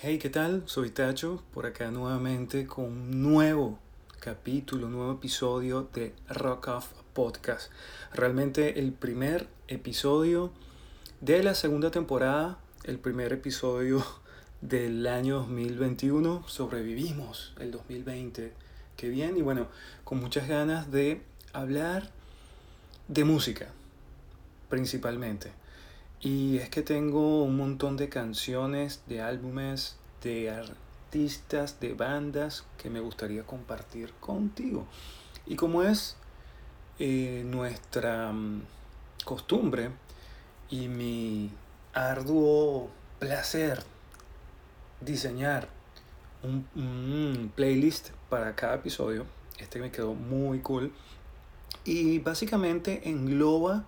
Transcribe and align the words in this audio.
Hey, 0.00 0.18
¿qué 0.18 0.30
tal? 0.30 0.62
Soy 0.66 0.90
Tacho, 0.90 1.42
por 1.52 1.66
acá 1.66 1.90
nuevamente 1.90 2.68
con 2.68 2.84
un 2.84 3.20
nuevo 3.20 3.80
capítulo, 4.20 4.88
nuevo 4.88 5.14
episodio 5.14 5.88
de 5.92 6.14
Rock 6.28 6.68
Off 6.68 6.92
Podcast. 7.14 7.72
Realmente 8.14 8.78
el 8.78 8.92
primer 8.92 9.48
episodio 9.66 10.52
de 11.20 11.42
la 11.42 11.56
segunda 11.56 11.90
temporada, 11.90 12.60
el 12.84 13.00
primer 13.00 13.32
episodio 13.32 14.06
del 14.60 15.04
año 15.08 15.38
2021. 15.38 16.44
Sobrevivimos 16.46 17.52
el 17.58 17.72
2020. 17.72 18.52
Qué 18.96 19.08
bien, 19.08 19.36
y 19.36 19.42
bueno, 19.42 19.66
con 20.04 20.20
muchas 20.20 20.46
ganas 20.46 20.92
de 20.92 21.22
hablar 21.52 22.12
de 23.08 23.24
música, 23.24 23.66
principalmente. 24.68 25.57
Y 26.20 26.58
es 26.58 26.68
que 26.68 26.82
tengo 26.82 27.44
un 27.44 27.56
montón 27.56 27.96
de 27.96 28.08
canciones, 28.08 29.02
de 29.06 29.22
álbumes, 29.22 29.96
de 30.22 30.50
artistas, 30.50 31.78
de 31.78 31.94
bandas 31.94 32.64
que 32.76 32.90
me 32.90 32.98
gustaría 32.98 33.44
compartir 33.44 34.12
contigo. 34.14 34.86
Y 35.46 35.54
como 35.54 35.82
es 35.84 36.16
eh, 36.98 37.44
nuestra 37.46 38.32
mm, 38.32 38.62
costumbre 39.24 39.90
y 40.68 40.88
mi 40.88 41.50
arduo 41.94 42.90
placer 43.20 43.84
diseñar 45.00 45.68
un, 46.42 46.66
un, 46.74 47.52
playlist 47.54 48.10
para 48.28 48.56
cada 48.56 48.74
episodio, 48.74 49.24
este 49.58 49.78
me 49.78 49.92
quedó 49.92 50.14
muy 50.14 50.58
cool. 50.60 50.92
Y 51.84 52.18
básicamente 52.18 53.08
engloba 53.08 53.84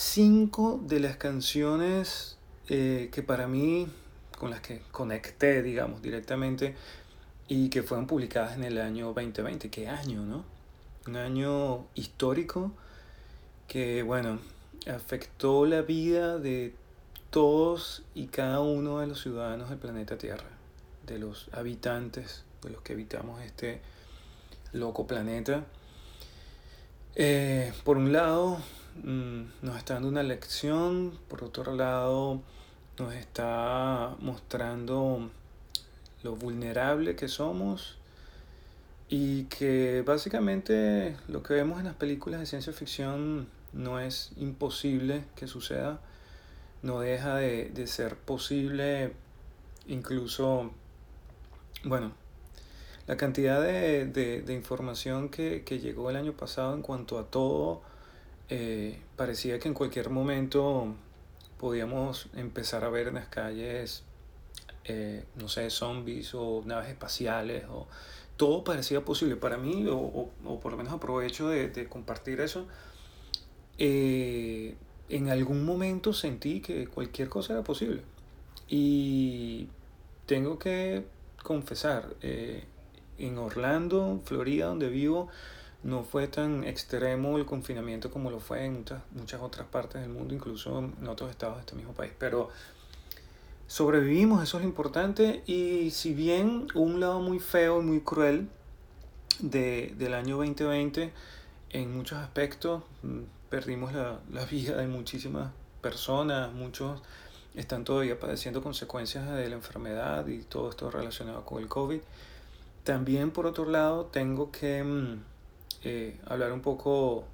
cinco 0.00 0.80
de 0.82 0.98
las 0.98 1.18
canciones 1.18 2.38
eh, 2.68 3.10
que 3.12 3.22
para 3.22 3.46
mí, 3.46 3.86
con 4.38 4.50
las 4.50 4.62
que 4.62 4.80
conecté, 4.90 5.62
digamos, 5.62 6.00
directamente 6.00 6.74
y 7.48 7.68
que 7.68 7.82
fueron 7.82 8.06
publicadas 8.06 8.56
en 8.56 8.64
el 8.64 8.78
año 8.78 9.12
2020. 9.12 9.68
¿Qué 9.68 9.88
año, 9.88 10.24
no? 10.24 10.44
Un 11.06 11.16
año 11.16 11.86
histórico 11.94 12.72
que, 13.68 14.02
bueno, 14.02 14.38
afectó 14.92 15.66
la 15.66 15.82
vida 15.82 16.38
de 16.38 16.74
todos 17.28 18.02
y 18.14 18.28
cada 18.28 18.60
uno 18.60 19.00
de 19.00 19.06
los 19.06 19.20
ciudadanos 19.20 19.68
del 19.68 19.78
planeta 19.78 20.16
Tierra, 20.16 20.48
de 21.06 21.18
los 21.18 21.50
habitantes, 21.52 22.44
de 22.62 22.70
los 22.70 22.80
que 22.80 22.94
habitamos 22.94 23.42
este 23.42 23.82
loco 24.72 25.06
planeta. 25.06 25.66
Eh, 27.16 27.74
por 27.84 27.98
un 27.98 28.12
lado, 28.12 28.60
Mm, 29.02 29.42
nos 29.62 29.76
está 29.76 29.94
dando 29.94 30.08
una 30.08 30.22
lección, 30.22 31.18
por 31.28 31.44
otro 31.44 31.74
lado 31.74 32.40
nos 32.98 33.14
está 33.14 34.14
mostrando 34.20 35.30
lo 36.22 36.36
vulnerable 36.36 37.16
que 37.16 37.28
somos 37.28 37.96
y 39.08 39.44
que 39.44 40.02
básicamente 40.02 41.16
lo 41.26 41.42
que 41.42 41.54
vemos 41.54 41.78
en 41.78 41.86
las 41.86 41.94
películas 41.94 42.40
de 42.40 42.46
ciencia 42.46 42.72
ficción 42.72 43.48
no 43.72 44.00
es 44.00 44.32
imposible 44.36 45.24
que 45.34 45.46
suceda, 45.46 46.00
no 46.82 47.00
deja 47.00 47.36
de, 47.36 47.86
ser 47.86 48.16
posible 48.16 49.14
incluso, 49.86 50.70
bueno, 51.84 52.12
la 53.06 53.16
cantidad 53.16 53.62
de, 53.62 54.44
información 54.48 55.30
que, 55.30 55.64
que, 55.64 55.78
llegó 55.78 56.10
el 56.10 56.16
año 56.16 56.32
pasado 56.32 56.74
en 56.74 56.82
cuanto 56.82 57.18
a 57.18 57.24
todo 57.24 57.82
eh, 58.50 58.98
parecía 59.14 59.60
que 59.60 59.68
en 59.68 59.74
cualquier 59.74 60.10
momento 60.10 60.92
podíamos 61.56 62.28
empezar 62.34 62.82
a 62.82 62.88
ver 62.90 63.06
en 63.06 63.14
las 63.14 63.28
calles, 63.28 64.02
eh, 64.84 65.24
no 65.36 65.48
sé, 65.48 65.70
zombies 65.70 66.34
o 66.34 66.62
naves 66.66 66.88
espaciales, 66.88 67.64
o 67.70 67.86
todo 68.36 68.64
parecía 68.64 69.04
posible 69.04 69.36
para 69.36 69.56
mí, 69.56 69.86
o, 69.88 70.30
por 70.60 70.72
lo 70.72 70.78
menos 70.78 70.92
aprovecho 70.92 71.48
de, 71.48 71.88
compartir 71.88 72.40
eso. 72.40 72.66
Eh, 73.78 74.74
en 75.08 75.28
algún 75.28 75.64
momento 75.64 76.12
sentí 76.12 76.60
que 76.60 76.88
cualquier 76.88 77.28
cosa 77.28 77.52
era 77.52 77.62
posible. 77.62 78.02
Y 78.68 79.68
tengo 80.26 80.58
que 80.58 81.04
confesar, 81.42 82.16
en 82.20 83.38
Orlando, 83.38 84.20
Florida, 84.24 84.66
donde 84.66 84.88
vivo, 84.88 85.28
no 85.82 86.02
fue 86.02 86.28
tan 86.28 86.64
extremo 86.64 87.38
el 87.38 87.46
confinamiento 87.46 88.10
como 88.10 88.30
lo 88.30 88.40
fue 88.40 88.64
en 88.64 88.78
muchas, 88.78 89.02
muchas 89.12 89.40
otras 89.40 89.66
partes 89.66 90.00
del 90.02 90.10
mundo, 90.10 90.34
incluso 90.34 90.78
en 90.78 91.08
otros 91.08 91.30
estados 91.30 91.56
de 91.56 91.60
este 91.60 91.74
mismo 91.74 91.92
país. 91.92 92.12
Pero 92.18 92.50
sobrevivimos, 93.66 94.42
eso 94.42 94.58
es 94.58 94.64
lo 94.64 94.68
importante. 94.68 95.42
Y 95.46 95.90
si 95.90 96.12
bien 96.12 96.68
un 96.74 97.00
lado 97.00 97.20
muy 97.20 97.38
feo 97.38 97.80
y 97.80 97.84
muy 97.84 98.00
cruel 98.00 98.48
de, 99.38 99.94
del 99.96 100.14
año 100.14 100.36
2020, 100.36 101.12
en 101.70 101.96
muchos 101.96 102.18
aspectos 102.18 102.82
mm, 103.02 103.20
perdimos 103.48 103.92
la, 103.92 104.20
la 104.30 104.44
vida 104.44 104.76
de 104.76 104.86
muchísimas 104.86 105.50
personas, 105.80 106.52
muchos 106.52 107.00
están 107.54 107.84
todavía 107.84 108.18
padeciendo 108.20 108.62
consecuencias 108.62 109.28
de 109.30 109.48
la 109.48 109.56
enfermedad 109.56 110.26
y 110.28 110.42
todo 110.42 110.70
esto 110.70 110.90
relacionado 110.90 111.44
con 111.44 111.62
el 111.62 111.68
COVID. 111.68 112.00
También 112.84 113.30
por 113.30 113.46
otro 113.46 113.64
lado 113.64 114.06
tengo 114.06 114.50
que 114.50 114.82
mm, 114.84 115.29
eh, 115.82 116.18
hablar 116.26 116.52
un 116.52 116.60
poco 116.60 117.24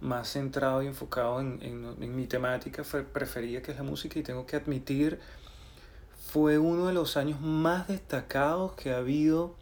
más 0.00 0.32
centrado 0.32 0.82
y 0.82 0.88
enfocado 0.88 1.40
en, 1.40 1.60
en, 1.62 2.16
mi 2.16 2.26
temática 2.26 2.82
preferida, 3.12 3.62
que 3.62 3.70
es 3.70 3.76
la 3.76 3.84
música, 3.84 4.18
y 4.18 4.22
tengo 4.22 4.46
que 4.46 4.56
admitir, 4.56 5.20
fue 6.32 6.58
uno 6.58 6.86
de 6.86 6.92
los 6.92 7.16
años 7.16 7.40
más 7.40 7.86
destacados 7.88 8.72
que 8.72 8.92
ha 8.92 8.98
habido 8.98 9.54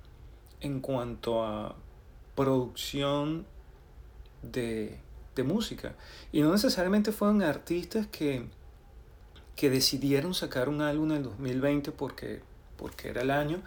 en 0.60 0.80
cuanto 0.80 1.44
a 1.44 1.76
producción 2.34 3.46
de, 4.42 4.98
de 5.34 5.42
música. 5.42 5.94
Y 6.32 6.40
no 6.40 6.52
necesariamente 6.52 7.12
fueron 7.12 7.42
artistas 7.42 8.06
que, 8.06 8.46
que 9.56 9.68
decidieron 9.68 10.32
sacar 10.32 10.70
un 10.70 10.80
álbum 10.80 11.10
en 11.10 11.18
el 11.18 11.22
2020 11.24 11.92
porque, 11.92 12.40
porque 12.76 13.08
era 13.08 13.20
el 13.20 13.30
año, 13.30 13.62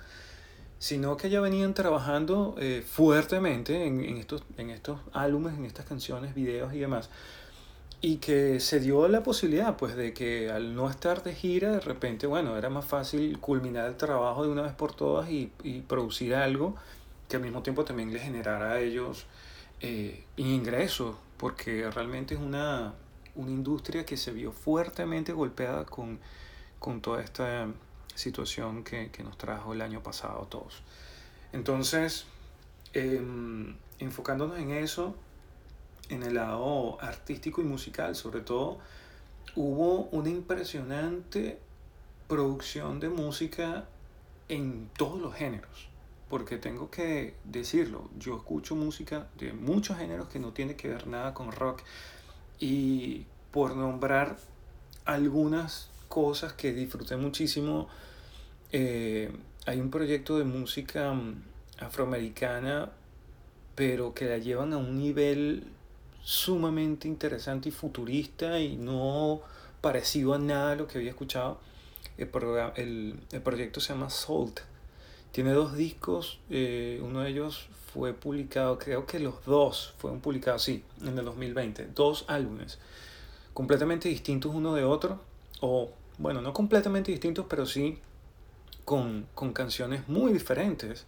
sino 0.84 1.16
que 1.16 1.30
ya 1.30 1.40
venían 1.40 1.74
trabajando 1.74 2.56
eh, 2.60 2.84
fuertemente 2.86 3.86
en, 3.86 4.04
en, 4.04 4.18
estos, 4.18 4.44
en 4.58 4.70
estos 4.70 5.00
álbumes, 5.14 5.54
en 5.54 5.64
estas 5.64 5.86
canciones, 5.86 6.36
videos 6.36 6.74
y 6.74 6.80
demás. 6.80 7.10
Y 8.02 8.18
que 8.18 8.60
se 8.60 8.82
dio 8.82 9.08
la 9.08 9.24
posibilidad, 9.24 9.78
pues, 9.78 9.96
de 9.96 10.14
que 10.14 10.52
al 10.52 10.76
no 10.76 10.90
estar 10.90 11.24
de 11.24 11.34
gira, 11.34 11.72
de 11.72 11.80
repente, 11.80 12.28
bueno, 12.28 12.58
era 12.58 12.70
más 12.70 12.84
fácil 12.84 13.40
culminar 13.40 13.88
el 13.88 13.96
trabajo 13.96 14.44
de 14.44 14.50
una 14.50 14.64
vez 14.64 14.74
por 14.74 14.94
todas 14.94 15.30
y, 15.30 15.54
y 15.64 15.80
producir 15.80 16.36
algo 16.36 16.76
que 17.30 17.38
al 17.38 17.44
mismo 17.44 17.64
tiempo 17.64 17.86
también 17.86 18.12
les 18.12 18.22
generara 18.22 18.74
a 18.74 18.82
ellos 18.82 19.26
eh, 19.80 20.26
ingresos, 20.36 21.16
porque 21.38 21.90
realmente 21.92 22.34
es 22.36 22.42
una, 22.42 22.94
una 23.36 23.52
industria 23.52 24.06
que 24.06 24.18
se 24.18 24.34
vio 24.34 24.52
fuertemente 24.52 25.32
golpeada 25.32 25.86
con, 25.86 26.20
con 26.80 27.00
toda 27.00 27.22
esta 27.22 27.70
situación 28.16 28.84
que, 28.84 29.10
nos 29.24 29.38
trajo 29.38 29.74
el 29.74 29.82
año 29.82 30.04
pasado 30.04 30.48
todos. 30.50 30.82
Entonces, 31.52 32.26
em, 32.94 33.76
enfocándonos 34.00 34.58
en 34.60 34.72
eso, 34.72 35.16
en 36.10 36.24
el 36.24 36.36
lado 36.36 37.02
artístico 37.02 37.62
y 37.62 37.64
musical 37.64 38.16
sobre 38.16 38.42
todo, 38.42 38.80
hubo 39.56 40.04
una 40.12 40.30
impresionante 40.30 41.60
producción 42.28 43.00
de 43.00 43.10
música 43.10 43.86
en 44.50 44.90
todos 44.98 45.20
los 45.20 45.34
géneros. 45.36 45.90
Porque 46.30 46.58
tengo 46.58 46.90
que 46.90 47.36
decirlo, 47.44 48.10
yo 48.18 48.38
escucho 48.38 48.76
música 48.76 49.28
de 49.38 49.54
muchos 49.54 49.98
géneros 49.98 50.30
que 50.30 50.40
no 50.40 50.52
tiene 50.52 50.76
que 50.76 50.88
ver 50.88 51.06
nada 51.08 51.34
con 51.34 51.52
rock. 51.52 51.82
Y 52.60 53.26
por 53.52 53.76
nombrar 53.76 54.38
algunas 55.06 55.90
cosas 56.14 56.54
que 56.54 56.72
disfruté 56.74 57.18
muchísimo. 57.18 57.88
Eh, 58.72 59.32
hay 59.66 59.80
un 59.80 59.90
proyecto 59.90 60.38
de 60.38 60.44
música 60.44 61.12
mm, 61.12 61.42
afroamericana, 61.80 62.92
pero 63.74 64.14
que 64.14 64.26
la 64.26 64.38
llevan 64.38 64.74
a 64.74 64.78
un 64.78 64.96
nivel 64.96 65.64
sumamente 66.22 67.08
interesante 67.08 67.70
y 67.70 67.72
futurista 67.72 68.60
y 68.60 68.76
no 68.76 69.42
parecido 69.82 70.36
a 70.36 70.38
nada 70.38 70.74
a 70.74 70.76
lo 70.76 70.88
que 70.88 71.00
había 71.00 71.10
escuchado. 71.10 71.58
El, 72.20 72.30
el, 72.76 73.20
el 73.32 73.42
proyecto 73.42 73.80
se 73.80 73.94
llama 73.94 74.12
Salt. 74.12 74.60
Tiene 75.32 75.54
dos 75.54 75.76
discos, 75.76 76.38
eh, 76.52 77.02
uno 77.02 77.22
de 77.22 77.32
ellos 77.32 77.70
fue 77.92 78.14
publicado, 78.14 78.78
creo 78.78 79.08
que 79.08 79.18
los 79.18 79.44
dos 79.46 79.96
fueron 79.98 80.20
publicados, 80.20 80.62
sí, 80.62 80.84
en 81.02 81.18
el 81.18 81.26
2020. 81.26 81.88
Dos 81.96 82.26
álbumes 82.28 82.78
completamente 83.56 84.10
distintos 84.10 84.54
uno 84.54 84.76
de 84.76 84.84
otro, 84.84 85.20
o 85.60 85.92
bueno, 86.18 86.42
no 86.42 86.54
completamente 86.54 87.12
distintos, 87.12 87.46
pero 87.50 87.66
sí 87.66 88.00
con, 88.86 89.28
canciones 89.54 90.08
muy 90.08 90.34
diferentes 90.34 91.06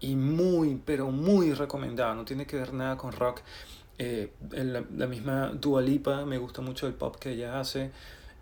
y 0.00 0.16
muy, 0.16 0.80
pero 0.84 1.10
muy 1.10 1.52
recomendado. 1.52 2.14
No 2.14 2.24
tiene 2.24 2.46
que 2.46 2.56
ver 2.56 2.72
nada 2.72 2.96
con 2.96 3.12
rock. 3.12 3.40
Eh, 3.98 4.32
la, 4.50 5.06
misma 5.06 5.48
Dua 5.48 5.82
Lipa, 5.82 6.24
me 6.24 6.38
gusta 6.38 6.62
mucho 6.62 6.86
el 6.86 6.94
pop 6.94 7.16
que 7.16 7.32
ella 7.32 7.60
hace. 7.60 7.90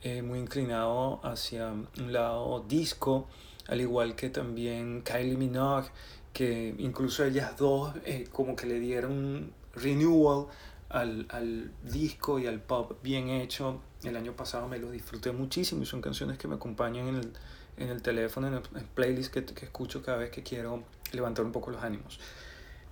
eh, 0.02 0.22
muy 0.22 0.38
inclinado 0.38 1.20
hacia 1.24 1.72
un 1.72 2.12
lado 2.12 2.64
disco, 2.68 3.26
al 3.66 3.80
igual 3.80 4.14
que 4.14 4.30
también 4.30 5.02
Kylie 5.02 5.36
Minogue, 5.36 5.88
que 6.32 6.74
incluso 6.78 7.24
ellas 7.24 7.56
dos 7.56 7.94
eh, 8.04 8.28
como 8.32 8.54
que 8.54 8.66
le 8.66 8.78
dieron 8.78 9.52
renewal 9.74 10.46
al, 10.88 11.26
al, 11.30 11.72
disco 11.82 12.38
y 12.38 12.46
al 12.46 12.60
pop 12.60 12.92
bien 13.02 13.28
hecho. 13.28 13.80
El 14.04 14.16
año 14.16 14.32
pasado 14.34 14.68
me 14.68 14.78
lo 14.78 14.90
disfruté 14.90 15.32
muchísimo 15.32 15.82
y 15.82 15.86
son 15.86 16.00
canciones 16.00 16.38
que 16.38 16.46
me 16.46 16.54
acompañan 16.54 17.08
en 17.08 17.16
el, 17.16 17.32
en 17.76 17.88
el 17.88 18.02
teléfono, 18.02 18.46
en 18.46 18.54
el 18.54 18.84
playlist 18.94 19.32
que, 19.32 19.44
que 19.44 19.64
escucho 19.64 20.02
cada 20.02 20.18
vez 20.18 20.30
que 20.30 20.42
quiero 20.42 20.84
levantar 21.12 21.44
un 21.44 21.52
poco 21.52 21.70
los 21.70 21.82
ánimos. 21.82 22.20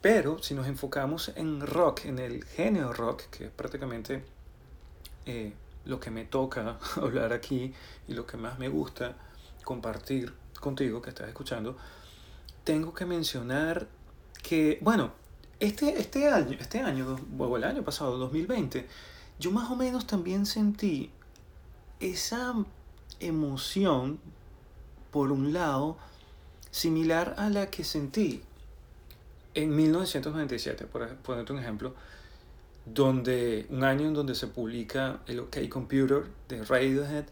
Pero 0.00 0.42
si 0.42 0.54
nos 0.54 0.66
enfocamos 0.66 1.32
en 1.36 1.60
rock, 1.60 2.04
en 2.04 2.18
el 2.18 2.44
género 2.44 2.92
rock, 2.92 3.22
que 3.30 3.46
es 3.46 3.50
prácticamente 3.50 4.24
eh, 5.26 5.52
lo 5.84 5.98
que 6.00 6.10
me 6.10 6.24
toca 6.24 6.78
hablar 6.96 7.32
aquí 7.32 7.72
y 8.06 8.14
lo 8.14 8.26
que 8.26 8.36
más 8.36 8.58
me 8.58 8.68
gusta 8.68 9.16
compartir 9.64 10.32
contigo 10.60 11.02
que 11.02 11.10
estás 11.10 11.28
escuchando, 11.28 11.76
tengo 12.64 12.94
que 12.94 13.06
mencionar 13.06 13.88
que, 14.42 14.78
bueno, 14.80 15.12
este, 15.58 15.98
este 15.98 16.28
año, 16.28 16.56
este 16.60 16.80
año, 16.80 17.16
o 17.38 17.56
el 17.56 17.64
año 17.64 17.82
pasado, 17.82 18.18
2020, 18.18 18.86
yo 19.38 19.50
más 19.50 19.70
o 19.70 19.76
menos 19.76 20.06
también 20.06 20.46
sentí 20.46 21.10
esa 22.00 22.54
emoción, 23.20 24.18
por 25.10 25.32
un 25.32 25.52
lado, 25.52 25.96
similar 26.70 27.34
a 27.38 27.48
la 27.48 27.70
que 27.70 27.84
sentí 27.84 28.42
en 29.54 29.74
1997, 29.74 30.86
por 30.86 31.08
ponerte 31.16 31.52
un 31.52 31.58
ejemplo, 31.58 31.94
donde 32.84 33.66
un 33.70 33.82
año 33.82 34.06
en 34.06 34.14
donde 34.14 34.34
se 34.34 34.46
publica 34.46 35.20
el 35.26 35.40
OK 35.40 35.68
Computer 35.68 36.24
de 36.48 36.64
Radiohead 36.64 37.24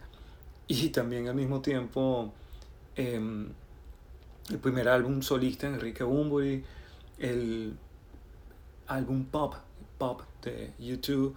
y 0.66 0.88
también 0.88 1.28
al 1.28 1.34
mismo 1.34 1.60
tiempo 1.60 2.32
em, 2.96 3.50
el 4.50 4.58
primer 4.58 4.88
álbum 4.88 5.20
solista 5.22 5.66
Enrique 5.66 6.02
Bunbury, 6.02 6.64
el 7.18 7.76
álbum 8.86 9.24
pop, 9.26 9.54
pop 9.98 10.22
de 10.42 10.72
YouTube, 10.78 11.36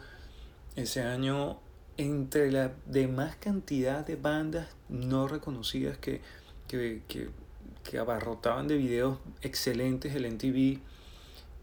ese 0.77 1.01
año 1.01 1.59
entre 1.97 2.51
la 2.51 2.71
demás 2.85 3.35
cantidad 3.35 4.06
de 4.06 4.15
bandas 4.15 4.69
no 4.88 5.27
reconocidas 5.27 5.97
que, 5.97 6.21
que, 6.69 7.01
que 7.09 7.29
que 7.89 7.97
abarrotaban 7.97 8.68
de 8.68 8.77
videos 8.77 9.18
excelentes 9.41 10.13
el 10.13 10.25
NTV 10.25 10.79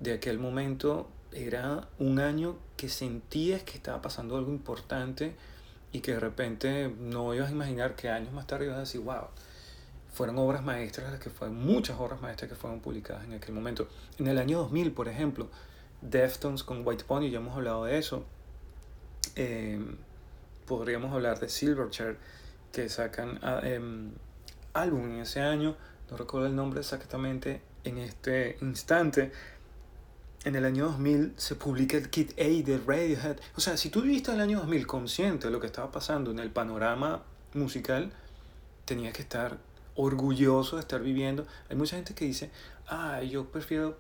de 0.01 0.13
aquel 0.15 0.39
momento, 0.39 1.09
era 1.33 1.89
un 1.99 2.19
año 2.19 2.57
que 2.77 2.89
sentías 2.89 3.63
que 3.63 3.73
estaba 3.73 4.01
pasando 4.01 4.37
algo 4.37 4.51
importante 4.51 5.35
y 5.93 6.01
que 6.01 6.13
de 6.13 6.21
repente 6.21 6.93
no 6.99 7.35
ibas 7.35 7.51
a 7.51 7.53
imaginar 7.53 7.95
que 7.95 8.09
años 8.09 8.33
más 8.33 8.47
tarde 8.47 8.67
ibas 8.67 8.79
a 8.79 8.81
decir, 8.81 9.03
wow, 9.03 9.27
fueron 10.13 10.39
obras 10.39 10.65
maestras 10.65 11.11
las 11.11 11.21
que 11.21 11.31
fueron, 11.31 11.57
muchas 11.57 11.99
obras 12.01 12.21
maestras 12.21 12.51
que 12.51 12.57
fueron 12.57 12.81
publicadas 12.81 13.25
en 13.25 13.35
aquel 13.35 13.55
momento. 13.55 13.89
En 14.19 14.27
el 14.27 14.39
año 14.39 14.59
2000, 14.59 14.93
por 14.93 15.09
ejemplo, 15.09 15.49
Deftones 16.01 16.65
con 16.65 16.87
White 16.87 17.05
Pony, 17.05 17.31
ya 17.31 17.39
hemos 17.39 17.55
hablado 17.55 17.85
de 17.85 17.99
eso. 17.99 18.25
Em, 19.37 19.97
podríamos 20.67 21.13
hablar 21.13 21.41
de 21.41 21.49
Silverchair, 21.49 22.17
que 22.73 22.89
sacan 22.89 23.39
em, 23.63 24.11
álbum 24.73 25.05
en 25.05 25.21
ese 25.21 25.41
año 25.41 25.77
no 26.11 26.17
recuerdo 26.19 26.47
el 26.47 26.55
nombre 26.55 26.81
exactamente 26.81 27.63
en 27.85 27.99
este 27.99 28.59
instante, 28.61 29.33
en 30.45 30.55
el 30.55 30.65
año 30.67 30.87
2000 30.87 31.35
se 31.37 31.55
publica 31.55 31.97
el 31.97 32.11
Kit 32.11 32.39
A 32.39 32.45
de 32.45 32.79
Radiohead. 32.87 33.39
O 33.57 33.61
sea, 33.61 33.79
si 33.79 33.89
tú 33.89 34.03
viviste 34.03 34.31
el 34.31 34.41
año 34.41 34.59
2000 34.61 34.87
consciente 34.87 35.47
de 35.47 35.53
lo 35.53 35.61
que 35.61 35.67
estaba 35.67 35.91
pasando 35.91 36.31
en 36.31 36.39
el 36.39 36.51
panorama 36.51 37.23
musical, 37.55 38.13
tenías 38.85 39.15
que 39.15 39.23
estar 39.23 39.57
orgulloso 39.95 40.77
de 40.77 40.83
estar 40.83 41.01
viviendo. 41.01 41.47
Hay 41.71 41.77
mucha 41.77 41.97
gente 41.97 42.15
que 42.15 42.27
dice, 42.27 42.51
ah, 42.89 43.23
yo 43.23 43.47
prefiero 43.47 43.97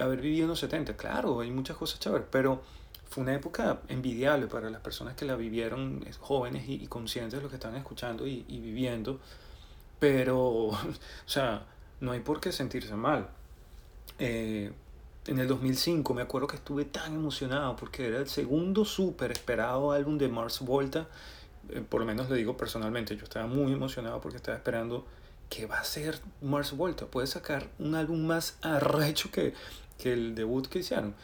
haber 0.00 0.20
vivido 0.20 0.44
en 0.44 0.50
los 0.50 0.60
70. 0.60 0.96
Claro, 0.96 1.40
hay 1.40 1.50
muchas 1.50 1.76
cosas 1.76 1.98
chéveres, 1.98 2.28
pero 2.30 2.62
fue 3.10 3.24
una 3.24 3.34
época 3.34 3.80
envidiable 3.88 4.46
para 4.46 4.70
las 4.70 4.80
personas 4.80 5.14
que 5.14 5.24
la 5.24 5.36
vivieron 5.36 6.04
jóvenes 6.20 6.64
y, 6.68 6.86
conscientes 6.86 7.38
de 7.38 7.42
lo 7.42 7.48
que 7.48 7.56
están 7.56 7.74
escuchando 7.74 8.26
y, 8.26 8.44
y 8.48 8.60
viviendo. 8.60 9.20
Pero, 9.98 10.38
o 10.68 10.78
sea, 11.26 11.66
no 12.00 12.12
hay 12.12 12.20
por 12.20 12.40
qué 12.40 12.52
sentirse 12.52 12.94
mal. 12.94 13.28
Eh, 14.18 14.72
en 15.26 15.38
el 15.38 15.48
2005 15.48 16.14
me 16.14 16.22
acuerdo 16.22 16.46
que 16.46 16.56
estuve 16.56 16.84
tan 16.84 17.14
emocionado 17.14 17.76
porque 17.76 18.06
era 18.06 18.18
el 18.18 18.28
segundo 18.28 18.84
súper 18.84 19.32
esperado 19.32 19.92
álbum 19.92 20.18
de 20.18 20.28
Mars 20.28 20.60
Volta. 20.60 21.08
Eh, 21.68 21.82
por 21.86 22.00
lo 22.00 22.06
menos 22.06 22.28
lo 22.28 22.36
digo 22.36 22.56
personalmente, 22.56 23.16
yo 23.16 23.24
estaba 23.24 23.46
muy 23.46 23.72
emocionado 23.72 24.20
porque 24.20 24.36
estaba 24.36 24.56
esperando 24.56 25.06
que 25.48 25.66
va 25.66 25.78
a 25.78 25.84
ser 25.84 26.20
Mars 26.40 26.76
Volta. 26.76 27.06
Puede 27.06 27.26
sacar 27.26 27.68
un 27.78 27.94
álbum 27.94 28.24
más 28.24 28.56
arrecho 28.62 29.30
que, 29.30 29.52
que 29.98 30.12
el 30.12 30.34
debut 30.34 30.66
que 30.68 30.78
hicieron. 30.78 31.14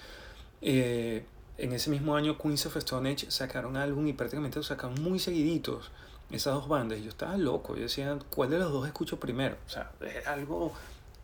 Eh, 0.60 1.24
en 1.58 1.72
ese 1.72 1.90
mismo 1.90 2.16
año 2.16 2.38
Queens 2.38 2.66
of 2.66 2.76
Stone 2.76 3.10
Age 3.10 3.30
sacaron 3.30 3.76
álbum 3.76 4.06
y 4.06 4.12
prácticamente 4.12 4.58
lo 4.58 4.62
sacaron 4.62 5.00
muy 5.02 5.18
seguiditos 5.18 5.90
esas 6.30 6.54
dos 6.54 6.68
bandas. 6.68 7.00
Yo 7.00 7.08
estaba 7.08 7.36
loco. 7.36 7.76
Yo 7.76 7.82
decía, 7.82 8.18
¿cuál 8.30 8.50
de 8.50 8.58
los 8.58 8.72
dos 8.72 8.86
escucho 8.86 9.18
primero? 9.18 9.56
O 9.66 9.70
sea, 9.70 9.92
es 10.00 10.26
algo 10.26 10.72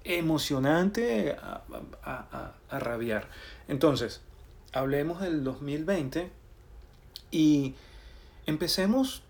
emocionante 0.05 1.37
a, 1.41 1.63
a, 2.03 2.53
a, 2.69 2.79
rabiar. 2.79 3.29
Entonces, 3.69 4.21
hablemos 4.73 5.21
del 5.21 5.45
2020 5.45 6.31
y 7.31 7.75
empecemos 8.47 9.23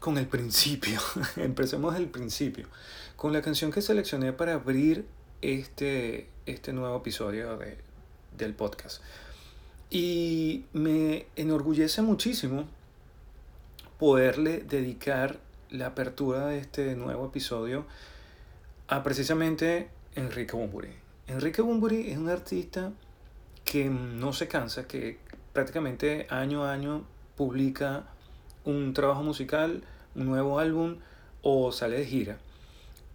con 0.00 0.18
el 0.18 0.26
principio. 0.26 1.00
empecemos 1.36 1.94
del 1.94 2.08
principio. 2.08 2.68
Con 3.16 3.32
la 3.32 3.42
canción 3.42 3.70
que 3.70 3.80
seleccioné 3.80 4.32
para 4.32 4.54
abrir 4.54 5.06
este, 5.40 6.28
este 6.46 6.72
nuevo 6.72 6.96
episodio 6.96 7.56
de, 7.56 7.78
del 8.36 8.54
podcast. 8.54 9.02
Y 9.90 10.64
me 10.72 11.26
enorgullece 11.36 12.02
muchísimo 12.02 12.64
poderle 13.98 14.58
dedicar 14.58 15.38
la 15.70 15.86
apertura 15.86 16.46
de 16.46 16.58
este 16.58 16.94
nuevo 16.96 17.26
episodio 17.26 17.86
a 18.88 19.02
precisamente 19.02 19.88
Enrique 20.14 20.56
Bumburi. 20.56 20.90
Enrique 21.26 21.62
Bumburi 21.62 22.10
es 22.10 22.18
un 22.18 22.28
artista 22.28 22.92
que 23.64 23.88
no 23.88 24.32
se 24.32 24.46
cansa, 24.46 24.86
que 24.86 25.18
prácticamente 25.52 26.26
año 26.28 26.64
a 26.64 26.72
año 26.72 27.04
publica 27.36 28.04
un 28.64 28.92
trabajo 28.92 29.22
musical, 29.22 29.82
un 30.14 30.26
nuevo 30.26 30.58
álbum 30.58 30.96
o 31.42 31.72
sale 31.72 31.98
de 31.98 32.06
gira. 32.06 32.38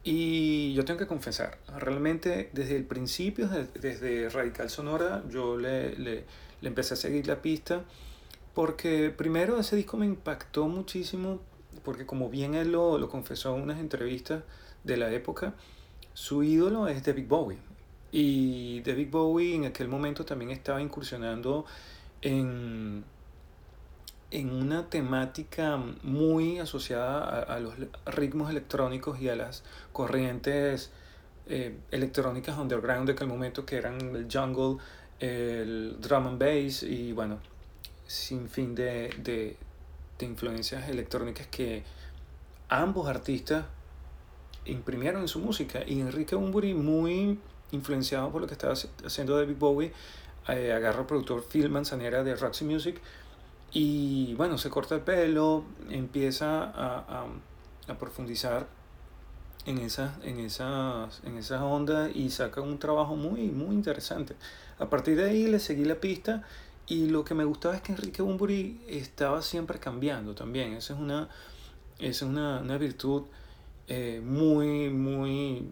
Y 0.03 0.73
yo 0.73 0.85
tengo 0.85 0.99
que 0.99 1.07
confesar, 1.07 1.59
realmente 1.77 2.49
desde 2.53 2.75
el 2.75 2.85
principio, 2.85 3.47
desde 3.47 4.29
Radical 4.29 4.69
Sonora, 4.69 5.23
yo 5.29 5.57
le, 5.57 5.95
le, 5.97 6.23
le 6.61 6.69
empecé 6.69 6.93
a 6.93 6.97
seguir 6.97 7.27
la 7.27 7.41
pista 7.41 7.83
porque 8.53 9.09
primero 9.09 9.59
ese 9.59 9.75
disco 9.75 9.95
me 9.97 10.05
impactó 10.05 10.67
muchísimo, 10.67 11.39
porque 11.83 12.05
como 12.05 12.29
bien 12.29 12.55
él 12.55 12.71
lo, 12.71 12.97
lo 12.97 13.09
confesó 13.09 13.55
en 13.55 13.61
unas 13.61 13.79
entrevistas 13.79 14.43
de 14.83 14.97
la 14.97 15.11
época, 15.13 15.53
su 16.13 16.43
ídolo 16.43 16.87
es 16.87 17.03
David 17.03 17.27
Bowie. 17.27 17.57
Y 18.11 18.81
David 18.81 19.09
Bowie 19.11 19.55
en 19.55 19.65
aquel 19.65 19.87
momento 19.87 20.25
también 20.25 20.51
estaba 20.51 20.81
incursionando 20.81 21.65
en, 22.21 23.05
en 24.31 24.51
una 24.51 24.89
temática 24.89 25.77
muy 26.03 26.59
asociada 26.59 27.43
a, 27.43 27.59
los 27.59 27.75
ritmos 28.05 28.49
electrónicos 28.49 29.21
y 29.21 29.29
a 29.29 29.35
las 29.35 29.63
corrientes 29.93 30.91
eh, 31.47 31.77
electrónicas 31.91 32.57
underground 32.57 33.05
de 33.07 33.13
aquel 33.13 33.27
momento 33.27 33.65
que 33.65 33.77
eran 33.77 34.15
el 34.15 34.27
jungle, 34.31 34.83
el 35.19 35.97
drum 35.99 36.27
and 36.27 36.39
bass 36.39 36.83
y 36.83 37.11
bueno, 37.11 37.39
sin 38.07 38.49
fin 38.49 38.75
de, 38.75 39.09
de, 39.17 39.57
de 40.17 40.25
influencias 40.25 40.89
electrónicas 40.89 41.47
que 41.47 41.83
ambos 42.69 43.07
artistas 43.07 43.65
imprimieron 44.65 45.21
en 45.21 45.27
su 45.27 45.39
música. 45.39 45.81
Y 45.85 45.99
Enrique 45.99 46.35
Bunbury, 46.35 46.73
muy 46.73 47.39
influenciado 47.71 48.31
por 48.31 48.41
lo 48.41 48.47
que 48.47 48.53
estaba 48.53 48.73
haciendo 48.73 49.37
David 49.37 49.55
Bowie, 49.57 49.93
eh, 50.47 50.73
agarra 50.73 50.99
al 50.99 51.05
productor 51.05 51.43
Phil 51.43 51.69
Manzanera 51.69 52.23
de 52.23 52.35
Roxy 52.35 52.65
Music 52.65 52.99
y 53.71 54.33
bueno, 54.35 54.57
se 54.57 54.69
corta 54.69 54.95
el 54.95 55.01
pelo, 55.01 55.63
empieza 55.89 56.63
a, 56.63 56.97
a, 56.97 57.25
a 57.87 57.97
profundizar 57.99 58.67
en 59.69 59.77
esa, 59.77 60.17
en, 60.23 60.39
esas, 60.39 61.21
en 61.23 61.37
esa 61.37 61.63
onda 61.63 62.09
y 62.09 62.31
saca 62.31 62.59
un 62.59 62.79
trabajo 62.79 63.15
muy, 63.15 63.49
muy 63.49 63.75
interesante. 63.75 64.35
A 64.79 64.89
partir 64.89 65.15
de 65.15 65.29
ahí 65.29 65.45
le 65.45 65.59
seguí 65.59 65.85
la 65.85 65.95
pista 65.95 66.43
y 66.87 67.05
lo 67.07 67.23
que 67.23 67.35
me 67.35 67.43
gustaba 67.43 67.75
es 67.75 67.81
que 67.81 67.91
Enrique 67.91 68.23
Bumburi 68.23 68.81
estaba 68.87 69.43
siempre 69.43 69.79
cambiando 69.79 70.33
también. 70.33 70.73
Esa 70.73 70.93
es 70.93 70.99
una, 70.99 71.29
es 71.99 72.23
una, 72.23 72.61
una 72.61 72.79
virtud 72.79 73.23
eh, 73.87 74.21
muy, 74.25 74.89
muy 74.89 75.69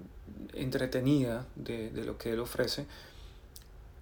entretenida 0.53 1.47
de, 1.55 1.89
de, 1.89 2.05
lo 2.05 2.19
que 2.19 2.33
él 2.33 2.39
ofrece. 2.39 2.85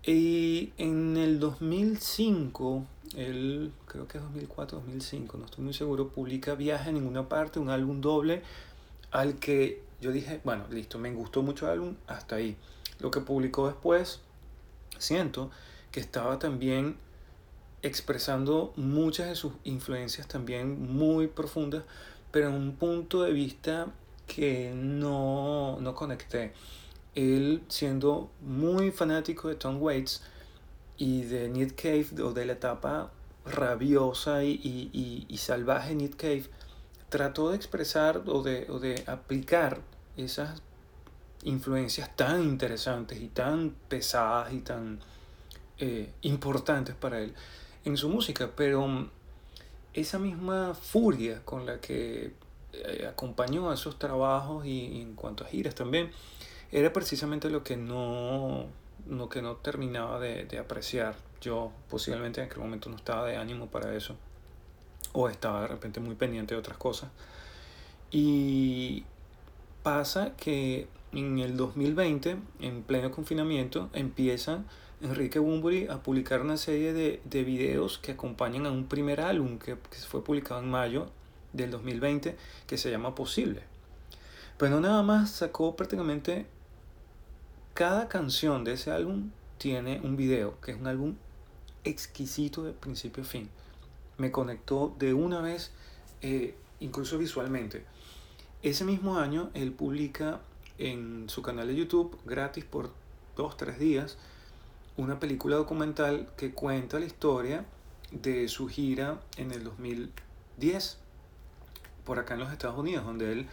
Y 0.04 0.74
en 0.78 1.16
el 1.16 1.40
2005, 1.40 2.86
el, 3.16 3.72
creo 3.86 4.10
que 4.10 4.18
es 4.18 4.24
2004, 4.26 4.80
2005, 4.80 5.38
no 5.38 5.46
estoy 5.46 5.64
muy 5.64 5.74
seguro, 5.74 6.10
publica 6.10 6.54
Viaje 6.54 6.90
en 6.90 6.96
ninguna 6.96 7.30
parte, 7.30 7.60
un 7.60 7.70
álbum 7.70 8.02
doble 8.02 8.44
al 9.12 9.40
que 9.40 9.85
yo 10.02 10.12
dije, 10.12 10.42
bueno, 10.44 10.66
listo, 10.70 11.00
me 11.00 11.12
gustó 11.14 11.42
mucho 11.42 11.66
el 11.66 11.74
álbum, 11.74 11.96
hasta 12.08 12.36
ahí. 12.36 12.58
Lo 13.00 13.12
que 13.12 13.22
publicó 13.22 13.68
después, 13.68 14.22
siento 14.98 15.52
que 15.92 16.00
estaba 16.00 16.40
también 16.40 16.98
expresando 17.82 18.74
muchas 18.76 19.28
de 19.28 19.36
sus 19.36 19.54
influencias 19.64 20.28
también 20.28 20.94
muy 20.94 21.28
profundas, 21.28 21.84
pero 22.32 22.50
en 22.50 22.56
un 22.56 22.76
punto 22.76 23.24
de 23.24 23.32
vista 23.32 23.88
que 24.28 24.74
no, 24.76 25.80
no 25.80 25.96
conecté 25.96 26.54
él 27.14 27.64
siendo 27.70 28.30
muy 28.42 28.92
fanático 28.92 29.48
de 29.48 29.56
Tom 29.56 29.82
Waits 29.82 30.22
y 30.98 31.24
de 31.24 31.50
Nick 31.50 31.82
Cave 31.82 32.22
o 32.22 32.34
de 32.34 32.46
la 32.46 32.54
etapa 32.54 33.12
rabiosa 33.46 34.44
y, 34.44 34.52
y, 34.52 35.26
y, 35.28 35.38
salvaje 35.38 35.94
Nick 35.96 36.16
Cave, 36.16 36.46
trató 37.10 37.50
de 37.50 37.56
expresar 37.56 38.24
o 38.28 38.42
de, 38.42 38.68
o 38.70 38.80
de 38.80 39.04
aplicar 39.08 39.82
esas 40.18 40.62
influencias 41.44 42.16
tan 42.16 42.44
interesantes 42.44 43.22
y 43.22 43.28
tan 43.28 43.76
pesadas 43.88 44.54
y 44.54 44.60
tan 44.60 45.00
eh, 45.78 46.12
importantes 46.22 46.96
para 46.96 47.20
él 47.20 47.34
en 47.86 47.98
su 47.98 48.10
música, 48.10 48.50
pero 48.56 49.10
esa 49.94 50.20
misma 50.20 50.74
furia 50.74 51.42
con 51.46 51.66
la 51.66 51.80
que 51.80 52.34
eh, 52.74 53.08
acompañó 53.08 53.70
a 53.70 53.76
esos 53.76 53.98
trabajos 54.00 54.66
y 54.66 55.02
en 55.02 55.16
cuanto 55.16 55.44
a 55.46 55.48
giras 55.48 55.76
también, 55.76 56.12
era 56.72 56.92
precisamente 56.92 57.50
lo 57.50 57.64
que 57.64 57.78
no, 57.78 58.66
lo 59.08 59.30
que 59.30 59.42
no 59.42 59.58
terminaba 59.58 60.20
de, 60.20 60.46
de 60.46 60.60
apreciar. 60.60 61.16
Yo 61.40 61.72
posiblemente 61.90 62.42
en 62.42 62.48
aquel 62.48 62.60
momento 62.60 62.90
no 62.90 62.96
estaba 62.96 63.28
de 63.28 63.38
ánimo 63.38 63.68
para 63.68 63.96
eso. 63.96 64.18
O 65.18 65.30
estaba 65.30 65.62
de 65.62 65.68
repente 65.68 66.00
muy 66.00 66.16
pendiente 66.16 66.54
de 66.54 66.60
otras 66.60 66.78
cosas. 66.78 67.10
Y 68.12 69.06
pasa 69.82 70.36
que 70.36 70.88
en 71.12 71.40
el 71.40 71.56
2020, 71.56 72.38
en 72.60 72.84
pleno 72.84 73.12
confinamiento, 73.12 73.90
empieza 73.94 74.64
Enrique 75.02 75.40
Bunbury 75.40 75.88
a 75.88 76.04
publicar 76.04 76.42
una 76.42 76.58
serie 76.58 76.94
de, 76.94 77.22
de 77.24 77.44
videos 77.44 77.98
que 77.98 78.12
acompañan 78.12 78.66
a 78.66 78.72
un 78.72 78.88
primer 78.88 79.22
álbum 79.22 79.58
que, 79.58 79.76
que 79.76 79.98
fue 80.08 80.24
publicado 80.24 80.60
en 80.62 80.70
mayo 80.70 81.08
del 81.54 81.72
2020 81.72 82.36
que 82.68 82.78
se 82.78 82.92
llama 82.92 83.16
Posible. 83.16 83.64
Pero 84.58 84.80
nada 84.80 85.02
más 85.04 85.32
sacó 85.32 85.76
prácticamente 85.76 86.46
cada 87.74 88.08
canción 88.08 88.64
de 88.64 88.74
ese 88.74 88.92
álbum 88.92 89.32
tiene 89.58 90.00
un 90.04 90.16
video, 90.16 90.60
que 90.62 90.72
es 90.72 90.78
un 90.78 90.88
álbum 90.88 91.16
exquisito 91.84 92.64
de 92.64 92.72
principio 92.72 93.24
a 93.24 93.26
fin. 93.26 93.50
Me 94.18 94.32
conectó 94.32 94.96
de 94.98 95.14
una 95.14 95.42
vez, 95.42 95.72
eh, 96.22 96.56
incluso 96.80 97.18
visualmente. 97.18 97.86
Ese 98.64 98.86
mismo 98.86 99.18
año, 99.18 99.52
él 99.54 99.72
publica 99.72 100.42
en 100.78 101.30
su 101.30 101.42
canal 101.42 101.68
de 101.68 101.76
YouTube, 101.76 102.18
gratis 102.26 102.66
por 102.66 102.92
dos, 103.36 103.58
tres 103.58 103.80
días, 103.80 104.18
una 104.98 105.20
película 105.20 105.56
documental 105.58 106.30
que 106.38 106.52
cuenta 106.52 107.00
la 107.00 107.06
historia 107.06 107.66
de 108.12 108.48
su 108.48 108.68
gira 108.68 109.20
en 109.38 109.52
el 109.52 109.64
2010, 109.64 110.98
por 112.06 112.20
acá 112.20 112.36
en 112.36 112.42
los 112.42 112.52
Estados 112.52 112.78
Unidos, 112.78 113.06
donde 113.06 113.32
él 113.32 113.48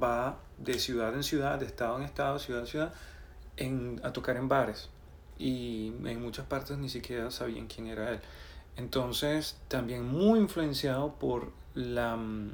va 0.00 0.38
de 0.58 0.78
ciudad 0.78 1.14
en 1.14 1.22
ciudad, 1.22 1.58
de 1.58 1.66
estado 1.66 1.98
en 1.98 2.04
estado, 2.04 2.38
ciudad 2.38 2.62
en 2.62 2.66
ciudad, 2.66 2.94
en, 3.56 4.00
a 4.04 4.12
tocar 4.12 4.36
en 4.36 4.48
bares 4.48 4.88
y 5.38 5.92
en 6.04 6.20
muchas 6.20 6.46
partes 6.46 6.78
ni 6.78 6.88
siquiera 6.88 7.30
sabían 7.30 7.66
quién 7.66 7.86
era 7.86 8.10
él. 8.10 8.20
Entonces, 8.78 9.56
también 9.66 10.08
muy 10.08 10.38
influenciado 10.38 11.12
por 11.14 11.50
la 11.74 12.16
mm, 12.16 12.52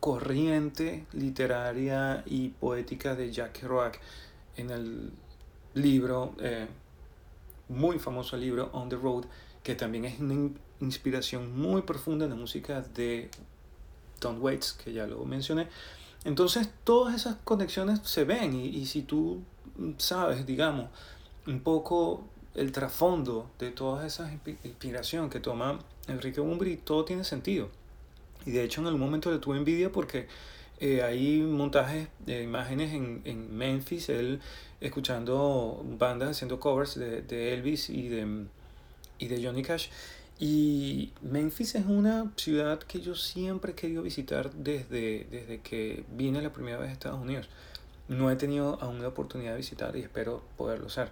corriente 0.00 1.06
literaria 1.14 2.22
y 2.26 2.50
poética 2.50 3.14
de 3.14 3.32
Jack 3.32 3.60
Kerouac 3.60 3.98
en 4.56 4.70
el 4.70 5.12
libro, 5.72 6.34
eh, 6.40 6.66
muy 7.70 7.98
famoso 7.98 8.36
libro 8.36 8.68
On 8.74 8.90
the 8.90 8.96
Road, 8.96 9.24
que 9.62 9.74
también 9.74 10.04
es 10.04 10.20
una 10.20 10.50
inspiración 10.80 11.58
muy 11.58 11.82
profunda 11.82 12.26
en 12.26 12.32
la 12.32 12.36
música 12.36 12.82
de 12.82 13.30
Don 14.20 14.42
Waits, 14.42 14.74
que 14.74 14.92
ya 14.92 15.06
lo 15.06 15.24
mencioné. 15.24 15.68
Entonces 16.24 16.68
todas 16.84 17.14
esas 17.14 17.36
conexiones 17.44 18.00
se 18.04 18.24
ven 18.24 18.54
y, 18.54 18.84
si 18.84 19.02
tú 19.02 19.42
sabes, 19.96 20.44
digamos, 20.44 20.90
un 21.46 21.60
poco 21.60 22.24
el 22.56 22.72
trasfondo 22.72 23.50
de 23.58 23.70
toda 23.70 24.06
esa 24.06 24.32
inspiración 24.64 25.30
que 25.30 25.40
toma 25.40 25.78
Enrique 26.08 26.40
Bumbri, 26.40 26.76
todo 26.76 27.04
tiene 27.04 27.24
sentido. 27.24 27.68
Y 28.44 28.52
de 28.52 28.64
hecho 28.64 28.80
en 28.80 28.86
algún 28.86 29.02
momento 29.02 29.30
le 29.30 29.38
tuve 29.38 29.58
envidia 29.58 29.92
porque 29.92 30.26
eh, 30.80 31.02
hay 31.02 31.40
montajes 31.40 32.08
de 32.18 32.42
imágenes 32.42 32.92
en, 32.92 33.22
en, 33.24 33.56
Memphis, 33.56 34.08
él 34.08 34.40
escuchando 34.80 35.82
bandas 35.98 36.30
haciendo 36.30 36.60
covers 36.60 36.96
de, 36.96 37.22
de 37.22 37.54
Elvis 37.54 37.90
y 37.90 38.08
de, 38.08 38.46
y 39.18 39.28
de 39.28 39.44
Johnny 39.44 39.62
Cash. 39.62 39.88
Y 40.38 41.12
Memphis 41.22 41.76
es 41.76 41.86
una 41.86 42.30
ciudad 42.36 42.78
que 42.80 43.00
yo 43.00 43.14
siempre 43.14 43.72
he 43.72 43.74
querido 43.74 44.02
visitar 44.02 44.52
desde, 44.52 45.26
desde 45.30 45.60
que 45.60 46.04
vine 46.10 46.42
la 46.42 46.52
primera 46.52 46.78
vez 46.78 46.90
a 46.90 46.92
Estados 46.92 47.20
Unidos. 47.20 47.48
No 48.08 48.30
he 48.30 48.36
tenido 48.36 48.78
aún 48.82 49.00
la 49.00 49.08
oportunidad 49.08 49.52
de 49.52 49.58
visitar 49.58 49.96
y 49.96 50.00
espero 50.00 50.42
poderlo 50.56 50.86
hacer. 50.88 51.10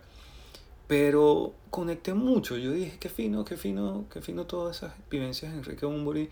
Pero 0.87 1.55
conecté 1.71 2.15
mucho. 2.15 2.57
Yo 2.57 2.73
dije, 2.73 2.99
qué 2.99 3.09
fino, 3.09 3.45
qué 3.45 3.57
fino, 3.57 4.05
qué 4.11 4.21
fino 4.21 4.47
todas 4.47 4.79
esas 4.79 4.93
vivencias 5.11 5.53
de 5.53 5.59
Enrique 5.59 5.87
Bunbury. 5.87 6.29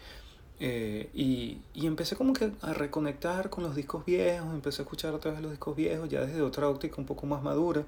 Eh, 0.60 1.10
y, 1.14 1.58
y, 1.74 1.86
empecé 1.86 2.14
como 2.14 2.32
que 2.34 2.52
a 2.60 2.72
reconectar 2.72 3.50
con 3.50 3.64
los 3.64 3.74
discos 3.74 4.04
viejos, 4.04 4.48
empecé 4.52 4.82
a 4.82 4.84
escuchar 4.84 5.12
otra 5.12 5.32
vez 5.32 5.40
los 5.40 5.50
discos 5.50 5.74
viejos, 5.74 6.08
ya 6.08 6.20
desde 6.24 6.40
otra 6.40 6.68
óptica 6.68 6.96
un 6.98 7.06
poco 7.06 7.26
más 7.26 7.42
madura. 7.42 7.84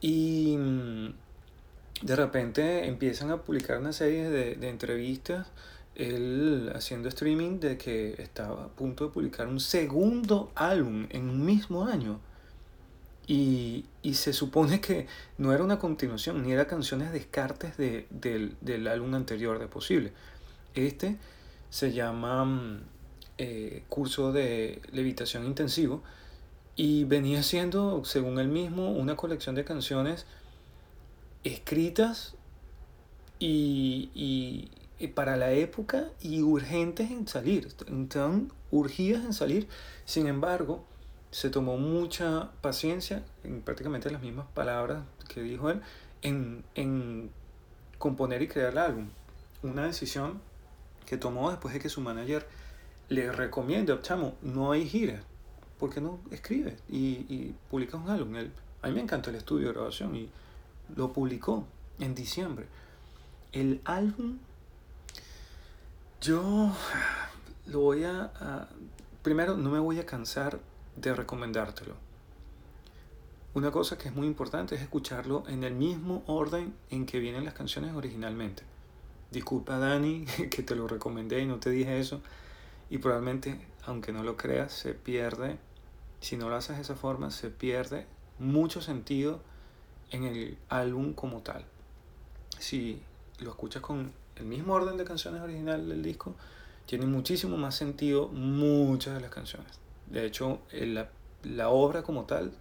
Y 0.00 0.56
mm, 0.56 1.14
de 2.02 2.16
repente 2.16 2.86
empiezan 2.86 3.30
a 3.30 3.38
publicar 3.42 3.78
una 3.78 3.92
serie 3.92 4.28
de, 4.30 4.54
de 4.56 4.68
entrevistas, 4.68 5.48
él 5.94 6.70
haciendo 6.74 7.08
streaming 7.08 7.60
de 7.60 7.78
que 7.78 8.22
estaba 8.22 8.64
a 8.64 8.68
punto 8.68 9.06
de 9.06 9.10
publicar 9.12 9.48
un 9.48 9.60
segundo 9.60 10.52
álbum 10.54 11.06
en 11.10 11.28
un 11.28 11.44
mismo 11.44 11.86
año. 11.86 12.20
Y, 13.26 13.86
y, 14.02 14.14
se 14.14 14.34
supone 14.34 14.82
que 14.82 15.06
no 15.38 15.54
era 15.54 15.64
una 15.64 15.78
continuación, 15.78 16.42
ni 16.42 16.52
era 16.52 16.66
canciones 16.66 17.10
descartes 17.10 17.78
de, 17.78 18.06
del, 18.10 18.54
del, 18.60 18.86
álbum 18.86 19.14
anterior 19.14 19.58
de 19.58 19.66
Posible. 19.66 20.12
Este 20.74 21.16
se 21.70 21.92
llama 21.92 22.44
mm, 22.44 22.80
eh, 23.38 23.84
Curso 23.88 24.30
de 24.30 24.82
Levitación 24.92 25.46
Intensivo 25.46 26.02
y 26.76 27.04
venía 27.04 27.42
siendo, 27.42 28.04
según 28.04 28.38
él 28.38 28.48
mismo, 28.48 28.90
una 28.92 29.16
colección 29.16 29.54
de 29.54 29.64
canciones 29.64 30.26
escritas 31.44 32.34
y, 33.38 34.10
y, 34.14 35.08
para 35.08 35.36
la 35.36 35.52
época 35.52 36.08
y 36.22 36.40
urgentes 36.42 37.10
en 37.10 37.28
salir, 37.28 37.72
tan 38.08 38.50
urgidas 38.70 39.24
en 39.24 39.32
salir. 39.34 39.68
Sin 40.06 40.26
embargo, 40.26 40.84
se 41.34 41.50
tomó 41.50 41.78
mucha 41.78 42.52
paciencia, 42.60 43.24
en 43.42 43.60
prácticamente 43.60 44.08
las 44.08 44.22
mismas 44.22 44.46
palabras 44.54 45.02
que 45.28 45.42
dijo 45.42 45.68
él, 45.68 45.80
en, 46.22 46.62
en 46.76 47.28
componer 47.98 48.40
y 48.42 48.46
crear 48.46 48.70
el 48.70 48.78
álbum. 48.78 49.08
Una 49.64 49.84
decisión 49.84 50.40
que 51.06 51.16
tomó 51.16 51.50
después 51.50 51.74
de 51.74 51.80
que 51.80 51.88
su 51.88 52.00
manager 52.00 52.46
le 53.08 53.32
recomienda, 53.32 54.00
chamo, 54.00 54.36
no 54.42 54.70
hay 54.70 54.88
gira, 54.88 55.24
¿por 55.80 55.92
qué 55.92 56.00
no 56.00 56.20
escribe 56.30 56.76
y, 56.88 57.26
y 57.28 57.56
publica 57.68 57.96
un 57.96 58.08
álbum? 58.08 58.36
a 58.82 58.86
mí 58.86 58.94
me 58.94 59.00
encanta 59.00 59.30
el 59.30 59.36
estudio 59.36 59.66
de 59.66 59.72
grabación 59.72 60.14
y 60.14 60.30
lo 60.94 61.12
publicó 61.12 61.66
en 61.98 62.14
diciembre. 62.14 62.66
El 63.50 63.80
álbum, 63.84 64.38
yo 66.20 66.70
lo 67.66 67.80
voy 67.80 68.04
a, 68.04 68.68
Primero, 69.24 69.56
no 69.56 69.70
me 69.70 69.80
voy 69.80 69.98
a 69.98 70.06
cansar 70.06 70.60
de 70.96 71.14
recomendártelo. 71.14 71.94
Una 73.54 73.70
cosa 73.70 73.96
que 73.96 74.08
es 74.08 74.14
muy 74.14 74.26
importante 74.26 74.74
es 74.74 74.82
escucharlo 74.82 75.44
en 75.46 75.62
el 75.62 75.74
mismo 75.74 76.24
orden 76.26 76.74
en 76.90 77.06
que 77.06 77.20
vienen 77.20 77.44
las 77.44 77.54
canciones 77.54 77.94
originalmente. 77.94 78.64
Disculpa 79.30 79.78
Dani 79.78 80.24
que 80.50 80.62
te 80.62 80.74
lo 80.74 80.88
recomendé 80.88 81.40
y 81.40 81.46
no 81.46 81.58
te 81.58 81.70
dije 81.70 82.00
eso. 82.00 82.20
Y 82.90 82.98
probablemente, 82.98 83.60
aunque 83.86 84.12
no 84.12 84.24
lo 84.24 84.36
creas, 84.36 84.72
se 84.72 84.92
pierde, 84.92 85.58
si 86.20 86.36
no 86.36 86.48
lo 86.48 86.56
haces 86.56 86.76
de 86.76 86.82
esa 86.82 86.96
forma, 86.96 87.30
se 87.30 87.48
pierde 87.48 88.06
mucho 88.40 88.80
sentido 88.80 89.40
en 90.10 90.24
el 90.24 90.58
álbum 90.68 91.12
como 91.12 91.40
tal. 91.40 91.64
Si 92.58 93.00
lo 93.38 93.50
escuchas 93.50 93.82
con 93.82 94.12
el 94.36 94.46
mismo 94.46 94.74
orden 94.74 94.96
de 94.96 95.04
canciones 95.04 95.42
original 95.42 95.88
del 95.88 96.02
disco, 96.02 96.34
tiene 96.86 97.06
muchísimo 97.06 97.56
más 97.56 97.76
sentido 97.76 98.28
muchas 98.28 99.14
de 99.14 99.20
las 99.20 99.30
canciones. 99.30 99.83
De 100.06 100.24
hecho, 100.26 100.60
la, 100.72 101.08
la 101.42 101.68
obra 101.68 102.02
como 102.02 102.24
tal 102.24 102.52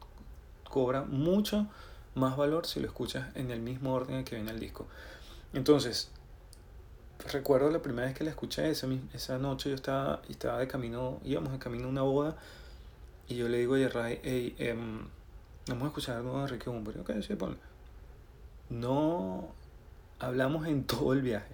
cobra 0.69 1.03
mucho 1.03 1.67
más 2.15 2.37
valor 2.37 2.65
si 2.65 2.79
lo 2.79 2.87
escuchas 2.87 3.35
en 3.35 3.51
el 3.51 3.61
mismo 3.61 3.93
orden 3.93 4.17
en 4.17 4.25
que 4.25 4.35
viene 4.35 4.51
el 4.51 4.59
disco. 4.59 4.87
Entonces, 5.53 6.11
recuerdo 7.31 7.69
la 7.69 7.81
primera 7.81 8.07
vez 8.07 8.17
que 8.17 8.23
la 8.23 8.31
escuché, 8.31 8.69
esa, 8.69 8.87
esa 9.13 9.37
noche 9.37 9.69
yo 9.69 9.75
estaba, 9.75 10.21
estaba 10.29 10.59
de 10.59 10.67
camino, 10.67 11.19
íbamos 11.23 11.51
de 11.51 11.59
camino 11.59 11.85
a 11.85 11.89
una 11.89 12.01
boda, 12.01 12.37
y 13.27 13.35
yo 13.35 13.47
le 13.47 13.57
digo 13.59 13.75
a 13.75 13.79
Yerray, 13.79 14.19
hey, 14.23 14.55
em, 14.57 15.07
vamos 15.67 15.83
a 15.83 15.87
escuchar 15.87 16.17
algo 16.17 16.37
de 16.37 16.43
Enrique 16.43 16.69
Bunbury. 16.69 16.99
Ok, 16.99 17.11
sí, 17.25 17.35
ponlo. 17.35 17.57
No 18.69 19.49
hablamos 20.19 20.67
en 20.67 20.83
todo 20.85 21.13
el 21.13 21.21
viaje. 21.21 21.53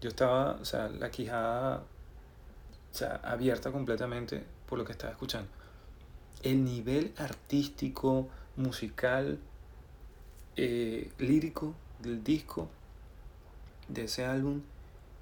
Yo 0.00 0.08
estaba, 0.08 0.52
o 0.60 0.64
sea, 0.64 0.88
la 0.88 1.10
quijada 1.10 1.82
o 2.92 2.94
sea, 2.98 3.20
abierta 3.24 3.72
completamente 3.72 4.44
por 4.68 4.78
lo 4.78 4.84
que 4.84 4.92
estaba 4.92 5.12
escuchando. 5.12 5.48
El 6.42 6.64
nivel 6.64 7.14
artístico, 7.16 8.28
musical, 8.56 9.38
eh, 10.56 11.10
lírico 11.18 11.74
del 12.00 12.22
disco, 12.22 12.68
de 13.88 14.04
ese 14.04 14.24
álbum, 14.24 14.62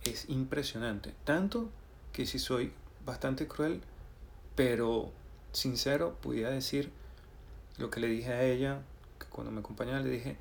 es 0.04 0.28
impresionante. 0.28 1.14
Tanto 1.24 1.70
que 2.12 2.26
si 2.26 2.38
soy 2.38 2.72
bastante 3.04 3.46
cruel, 3.46 3.80
pero 4.54 5.10
sincero, 5.52 6.16
pudiera 6.20 6.50
decir 6.50 6.90
lo 7.78 7.90
que 7.90 8.00
le 8.00 8.08
dije 8.08 8.32
a 8.32 8.42
ella, 8.42 8.82
que 9.18 9.26
cuando 9.26 9.50
me 9.50 9.60
acompañaba 9.60 10.00
le 10.00 10.10
dije, 10.10 10.36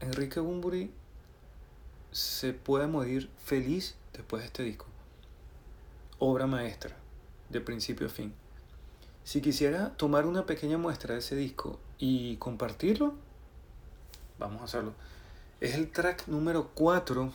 Enrique 0.00 0.40
Bumburi 0.40 0.90
se 2.12 2.52
puede 2.52 2.86
morir 2.86 3.30
feliz 3.44 3.96
después 4.12 4.42
de 4.42 4.46
este 4.46 4.62
disco. 4.62 4.86
Obra 6.18 6.46
maestra, 6.46 6.96
de 7.54 7.64
principio 7.64 8.08
a 8.08 8.10
fin. 8.10 8.34
Si 9.22 9.40
quisiera 9.40 9.90
tomar 9.96 10.26
una 10.26 10.44
pequeña 10.44 10.76
muestra 10.76 11.14
de 11.14 11.20
ese 11.20 11.36
disco 11.36 11.78
y 11.98 12.36
compartirlo, 12.36 13.14
vamos 14.38 14.60
a 14.60 14.64
hacerlo. 14.64 14.92
Es 15.60 15.74
el 15.74 15.90
track 15.90 16.26
número 16.26 16.70
4 16.74 17.32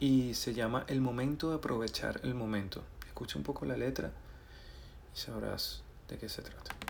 y 0.00 0.34
se 0.34 0.54
llama 0.54 0.84
El 0.88 1.00
momento 1.00 1.50
de 1.50 1.56
aprovechar 1.56 2.20
el 2.24 2.34
momento. 2.34 2.82
Escucha 3.06 3.38
un 3.38 3.44
poco 3.44 3.64
la 3.64 3.76
letra 3.76 4.10
y 5.14 5.18
sabrás 5.18 5.82
de 6.08 6.18
qué 6.18 6.28
se 6.28 6.42
trata. 6.42 6.83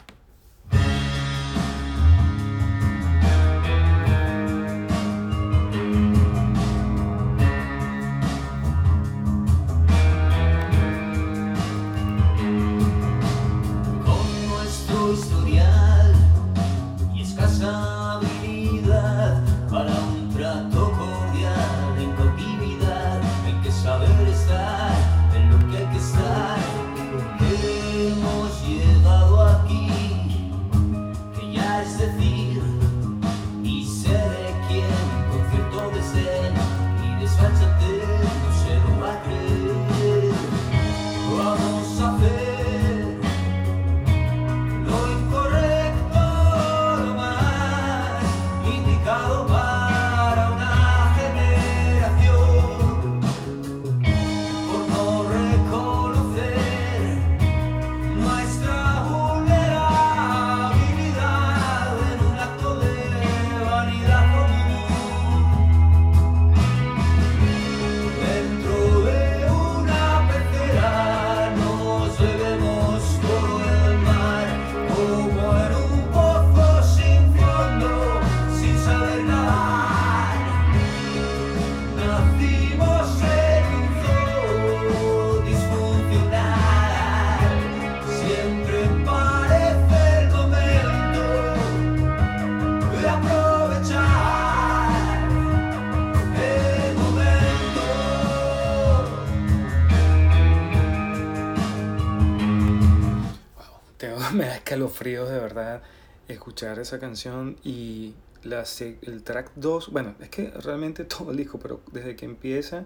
Fríos 104.88 105.28
de 105.28 105.38
verdad 105.38 105.82
escuchar 106.28 106.78
esa 106.78 106.98
canción 106.98 107.56
y 107.64 108.14
la, 108.42 108.64
el 109.02 109.22
track 109.22 109.52
2, 109.56 109.90
bueno, 109.90 110.14
es 110.20 110.28
que 110.28 110.50
realmente 110.50 111.04
todo 111.04 111.30
el 111.30 111.36
disco, 111.36 111.58
pero 111.58 111.80
desde 111.92 112.16
que 112.16 112.24
empieza, 112.24 112.84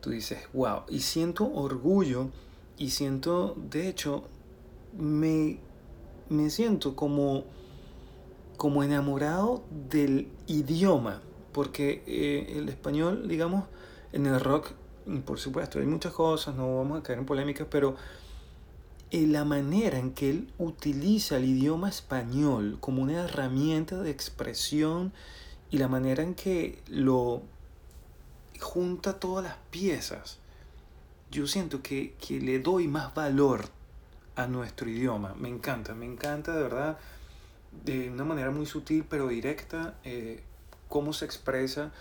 tú 0.00 0.10
dices, 0.10 0.38
wow, 0.52 0.82
y 0.88 1.00
siento 1.00 1.52
orgullo 1.52 2.30
y 2.76 2.90
siento, 2.90 3.56
de 3.70 3.88
hecho, 3.88 4.24
me, 4.96 5.58
me 6.28 6.50
siento 6.50 6.94
como, 6.94 7.44
como 8.56 8.82
enamorado 8.82 9.64
del 9.90 10.28
idioma, 10.46 11.22
porque 11.52 12.02
eh, 12.06 12.54
el 12.56 12.68
español, 12.68 13.26
digamos, 13.28 13.64
en 14.12 14.26
el 14.26 14.40
rock, 14.40 14.72
por 15.24 15.38
supuesto, 15.38 15.80
hay 15.80 15.86
muchas 15.86 16.12
cosas, 16.12 16.54
no 16.54 16.78
vamos 16.78 17.00
a 17.00 17.02
caer 17.02 17.18
en 17.18 17.26
polémicas, 17.26 17.66
pero 17.68 17.96
la 19.10 19.44
manera 19.44 19.98
en 19.98 20.12
que 20.12 20.30
él 20.30 20.52
utiliza 20.58 21.38
el 21.38 21.44
idioma 21.46 21.88
español 21.88 22.76
como 22.80 23.02
una 23.02 23.24
herramienta 23.24 24.02
de 24.02 24.10
expresión 24.10 25.12
y 25.70 25.78
la 25.78 25.88
manera 25.88 26.22
en 26.22 26.34
que 26.34 26.82
lo 26.88 27.42
junta 28.60 29.18
todas 29.18 29.44
las 29.44 29.56
piezas, 29.70 30.38
yo 31.30 31.46
siento 31.46 31.82
que, 31.82 32.14
le 32.28 32.58
doy 32.58 32.88
más 32.88 33.14
valor 33.14 33.66
a 34.36 34.46
nuestro 34.46 34.88
idioma. 34.88 35.34
Me 35.34 35.48
encanta, 35.48 35.94
me 35.94 36.06
encanta 36.06 36.54
de 36.54 36.62
verdad, 36.62 36.98
de 37.84 38.10
una 38.10 38.24
manera 38.24 38.50
muy 38.50 38.66
sutil 38.66 39.04
pero 39.08 39.28
directa, 39.28 39.94
eh, 40.04 40.42
cómo 40.88 41.12
se 41.12 41.24
expresa 41.24 41.92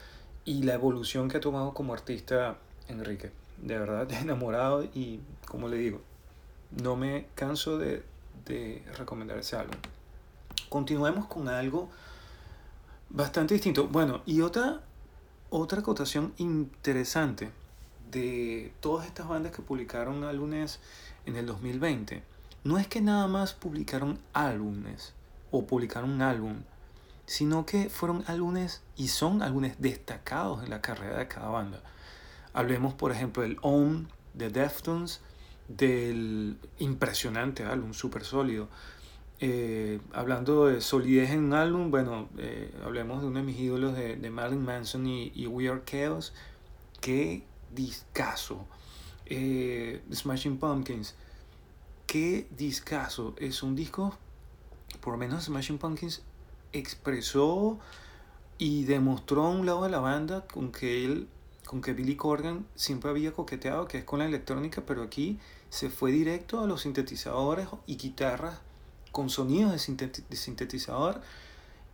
y 0.45 0.63
la 0.63 0.73
evolución 0.73 1.29
que 1.29 1.37
ha 1.37 1.41
tomado 1.41 1.73
como 1.73 1.93
artista 1.93 2.57
Enrique. 2.87 3.31
De 3.61 3.77
verdad, 3.77 4.11
enamorado 4.21 4.83
y, 4.83 5.19
como 5.45 5.67
le 5.67 5.77
digo, 5.77 6.01
no 6.71 6.95
me 6.95 7.27
canso 7.36 7.77
de, 7.77 8.03
recomendar 8.97 9.38
ese 9.38 9.56
álbum. 9.58 9.75
Continuemos 10.69 11.25
con 11.27 11.49
algo 11.49 11.89
bastante 13.10 13.53
distinto. 13.53 13.88
Bueno, 13.88 14.21
y 14.25 14.41
otra, 14.41 14.82
otra 15.49 15.80
acotación 15.80 16.34
interesante 16.38 17.51
de 18.12 18.73
todas 18.80 19.06
estas 19.06 19.27
bandas 19.27 19.51
que 19.51 19.62
publicaron 19.62 20.23
álbumes 20.23 20.80
en 21.25 21.36
el 21.36 21.45
2020. 21.45 22.23
No 22.63 22.77
es 22.77 22.88
que 22.88 23.01
nada 23.01 23.27
más 23.27 23.53
publicaron 23.53 24.19
álbumes 24.34 25.13
o 25.51 25.65
publicaron 25.65 26.12
un 26.12 26.21
álbum, 26.21 26.63
sino 27.25 27.65
que 27.65 27.89
fueron 27.89 28.23
álbumes 28.27 28.82
y 28.95 29.10
son 29.10 29.41
álbumes 29.41 29.75
destacados 29.80 30.63
en 30.63 30.69
la 30.69 30.82
carrera 30.82 31.17
de 31.17 31.27
cada 31.27 31.49
banda. 31.49 31.82
Hablemos, 32.53 32.93
por 32.93 33.12
ejemplo, 33.12 33.43
del 33.43 33.58
Own 33.62 34.10
de 34.34 34.49
Deftones, 34.49 35.21
del 35.67 36.58
impresionante 36.80 37.63
álbum, 37.63 37.93
súper 37.93 38.23
sólido. 38.23 38.69
Eh, 39.39 39.99
hablando 40.13 40.65
de 40.65 40.82
solidez 40.82 41.30
en 41.30 41.45
un 41.45 41.53
álbum, 41.53 41.91
bueno, 41.91 42.27
eh, 42.38 42.73
hablemos 42.84 43.21
de 43.21 43.27
uno 43.27 43.39
de 43.39 43.45
mis 43.45 43.60
ídolos 43.60 43.95
de, 43.95 44.15
de 44.15 44.30
Marilyn 44.32 44.65
Manson 44.65 45.06
y, 45.06 45.32
y, 45.36 45.45
We 45.47 45.69
Are 45.69 45.82
Chaos. 45.86 46.34
Qué 47.01 47.43
discazo. 47.71 48.65
Eh, 49.25 50.01
Smashing 50.12 50.58
Pumpkins. 50.58 51.15
Qué 52.08 52.47
discazo. 52.58 53.36
Es 53.38 53.62
un 53.62 53.75
disco, 53.75 54.17
por 55.01 55.13
lo 55.13 55.19
menos 55.19 55.45
Smashing 55.45 55.77
Pumpkins 55.77 56.23
expresó 56.73 57.80
y 58.58 58.86
demostró 58.86 59.45
a 59.45 59.49
un 59.49 59.65
lado 59.65 59.84
de 59.84 59.89
la 59.89 59.99
banda 59.99 60.47
con 60.47 60.71
que 60.71 61.06
él, 61.06 61.27
con 61.65 61.82
que 61.82 61.93
Billy 61.93 62.15
Corgan 62.15 62.65
siempre 62.75 63.12
había 63.12 63.34
coqueteado, 63.34 63.88
que 63.88 63.99
es 63.99 64.03
con 64.03 64.19
la 64.19 64.25
electrónica, 64.25 64.84
pero 64.86 65.03
aquí 65.03 65.38
se 65.69 65.89
fue 65.89 66.12
directo 66.12 66.62
a 66.62 66.67
los 66.67 66.82
sintetizadores 66.82 67.67
y 67.86 67.97
guitarras 67.97 68.60
con 69.12 69.30
sonidos 69.30 69.88
de, 69.88 70.36
sintetizador 70.36 71.21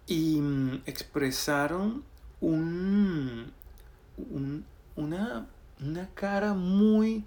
y 0.08 0.40
mm, 0.42 0.84
expresaron 0.86 2.04
un, 2.42 3.52
una, 4.96 5.48
una 5.80 6.10
cara 6.14 6.54
muy 6.54 7.24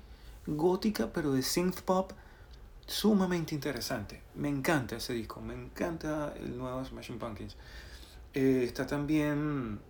gótica, 0.47 1.13
pero 1.13 1.33
de 1.33 1.43
synth 1.43 1.81
pop 1.81 2.13
sumamente 2.87 3.55
interesante. 3.55 4.23
Me 4.35 4.49
encanta 4.49 4.97
ese 4.97 5.13
disco, 5.13 5.41
me 5.41 5.55
encanta 5.55 6.35
el 6.37 6.57
nuevo 6.57 6.85
Smashing 6.85 7.19
Pumpkins. 7.19 7.57
Eh, 8.35 8.65
está 8.65 8.87
también 8.87 9.81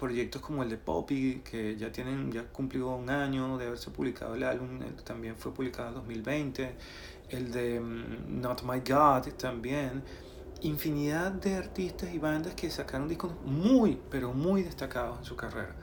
proyectos 0.00 0.40
como 0.40 0.62
el 0.62 0.70
de 0.70 0.78
Poppy, 0.78 1.42
que 1.44 1.76
ya 1.76 1.92
tienen, 1.92 2.32
ya 2.32 2.44
cumplió 2.44 2.88
un 2.88 3.10
año 3.10 3.58
de 3.58 3.66
haberse 3.66 3.90
publicado 3.90 4.34
el 4.34 4.42
álbum, 4.44 4.80
también 5.04 5.36
fue 5.36 5.52
publicado 5.52 5.88
en 5.88 5.94
2020. 5.96 6.74
El 7.28 7.52
de 7.52 7.78
mm, 7.78 8.40
Not 8.40 8.62
My 8.62 8.80
God 8.80 9.30
también. 9.34 10.02
Infinidad 10.62 11.32
de 11.32 11.54
artistas 11.54 12.12
y 12.14 12.18
bandas 12.18 12.54
que 12.54 12.70
sacaron 12.70 13.08
discos 13.08 13.32
muy, 13.44 13.98
pero 14.10 14.32
muy 14.32 14.62
destacados 14.62 15.18
en 15.18 15.24
su 15.26 15.36
carrera. 15.36 15.76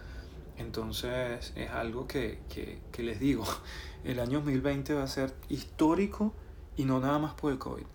Entonces 0.57 1.53
es 1.55 1.69
algo 1.69 2.07
que, 2.07 2.39
que, 2.49 2.79
que 2.91 3.03
les 3.03 3.19
digo, 3.19 3.45
el 4.03 4.19
año 4.19 4.39
2020 4.39 4.95
va 4.95 5.03
a 5.03 5.07
ser 5.07 5.35
histórico 5.47 6.33
y 6.75 6.85
no 6.85 6.99
nada 6.99 7.19
más 7.19 7.35
por 7.35 7.51
el 7.51 7.59
COVID. 7.59 7.85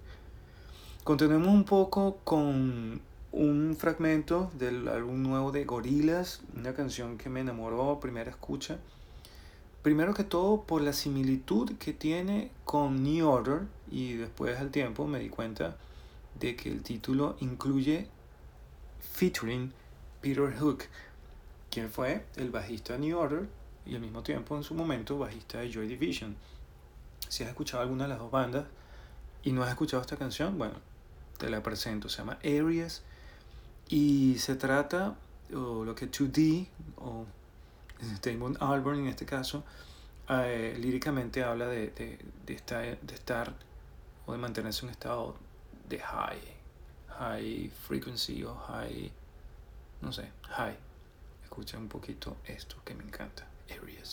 Continuemos 1.03 1.49
un 1.49 1.65
poco 1.65 2.19
con 2.23 3.03
un 3.33 3.77
fragmento 3.79 4.51
del 4.59 4.87
álbum 4.89 5.23
nuevo 5.23 5.53
de 5.53 5.65
Gorillaz, 5.65 6.41
una 6.55 6.75
canción 6.75 7.17
que 7.17 7.31
me 7.31 7.41
enamoró 7.41 7.91
a 7.91 8.01
primera 8.01 8.31
escucha. 8.31 8.79
Primero 9.83 10.13
que 10.13 10.23
todo 10.23 10.63
por 10.63 10.83
la 10.83 10.93
similitud 10.93 11.73
que 11.79 11.95
tiene 11.95 12.51
con 12.65 13.03
New 13.03 13.27
Order 13.27 13.63
y 13.91 14.15
después 14.15 14.59
al 14.59 14.71
tiempo 14.71 15.07
me 15.07 15.19
di 15.19 15.31
cuenta 15.31 15.79
de 16.39 16.55
que 16.57 16.71
el 16.71 16.83
título 16.83 17.37
incluye 17.41 18.07
featuring 19.01 19.73
Peter 20.21 20.55
Hook, 20.59 20.85
quien 21.71 21.91
fue 21.91 22.27
el 22.37 22.51
bajista 22.51 22.93
de 22.93 22.99
New 23.01 23.19
Order 23.19 23.49
y 23.87 23.95
al 23.95 24.03
mismo 24.03 24.23
tiempo 24.23 24.57
en 24.57 24.63
su 24.63 24.75
momento 24.75 25.19
bajista 25.19 25.61
de 25.61 25.73
Joy 25.73 25.89
Division. 25.89 26.37
Si 27.29 27.43
has 27.43 27.49
escuchado 27.49 27.83
alguna 27.83 28.05
de 28.05 28.11
las 28.11 28.19
dos 28.19 28.31
bandas 28.31 28.67
y 29.43 29.53
no 29.53 29.63
has 29.63 29.71
escuchado 29.71 30.03
esta 30.03 30.19
canción, 30.19 30.59
bueno, 30.59 30.75
te 31.39 31.49
la 31.49 31.63
presento. 31.63 32.11
Se 32.11 32.19
llama 32.19 32.39
Areas 32.45 33.03
y 33.93 34.39
se 34.39 34.57
trata, 34.57 35.15
o 35.55 35.85
lo 35.85 35.95
que 35.95 36.11
2D, 36.11 36.67
o 36.97 37.27
Damon 38.23 38.57
Albarn 38.59 39.01
en 39.01 39.09
este 39.09 39.27
caso, 39.27 39.65
eh, 40.31 40.75
líricamente 40.81 41.45
habla 41.45 41.67
de, 41.67 41.89
de, 41.91 42.19
de, 42.47 42.55
estar, 42.55 42.99
de 42.99 43.15
estar 43.15 43.53
o 44.25 44.33
de 44.33 44.39
mantenerse 44.39 44.81
en 44.81 44.87
un 44.87 44.93
estado 44.93 45.37
de 45.91 45.99
high, 45.99 46.41
high 47.19 47.71
frequency 47.87 48.43
o 48.45 48.55
high, 48.55 49.13
no 50.01 50.11
sé, 50.11 50.31
high. 50.49 50.79
Escucha 51.45 51.77
un 51.77 51.89
poquito 51.89 52.39
esto 52.47 52.77
que 52.87 52.95
me 52.95 53.05
encanta. 53.05 53.47
Areas. 53.79 54.13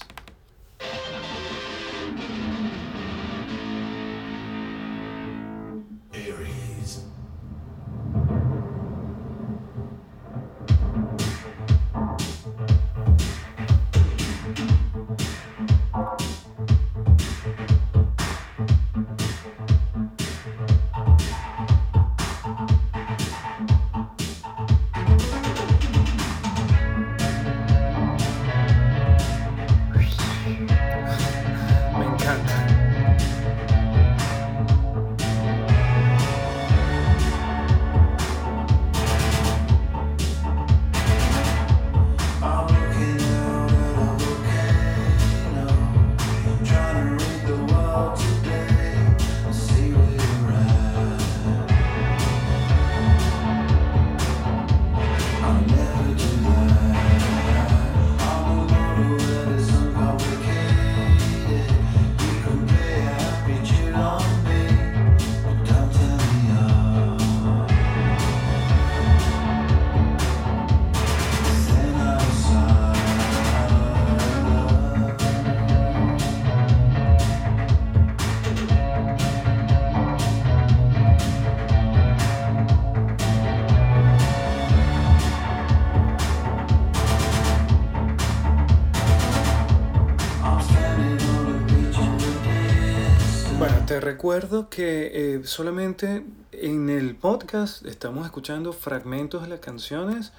Recuerdo 94.20 94.70
que 94.70 95.12
eh, 95.14 95.42
solamente 95.46 96.26
en 96.52 96.90
el 96.90 97.16
podcast 97.16 97.86
estamos 97.86 98.26
escuchando 98.26 98.74
fragmentos 98.74 99.44
de 99.44 99.48
las 99.48 99.62
canciones. 99.62 100.34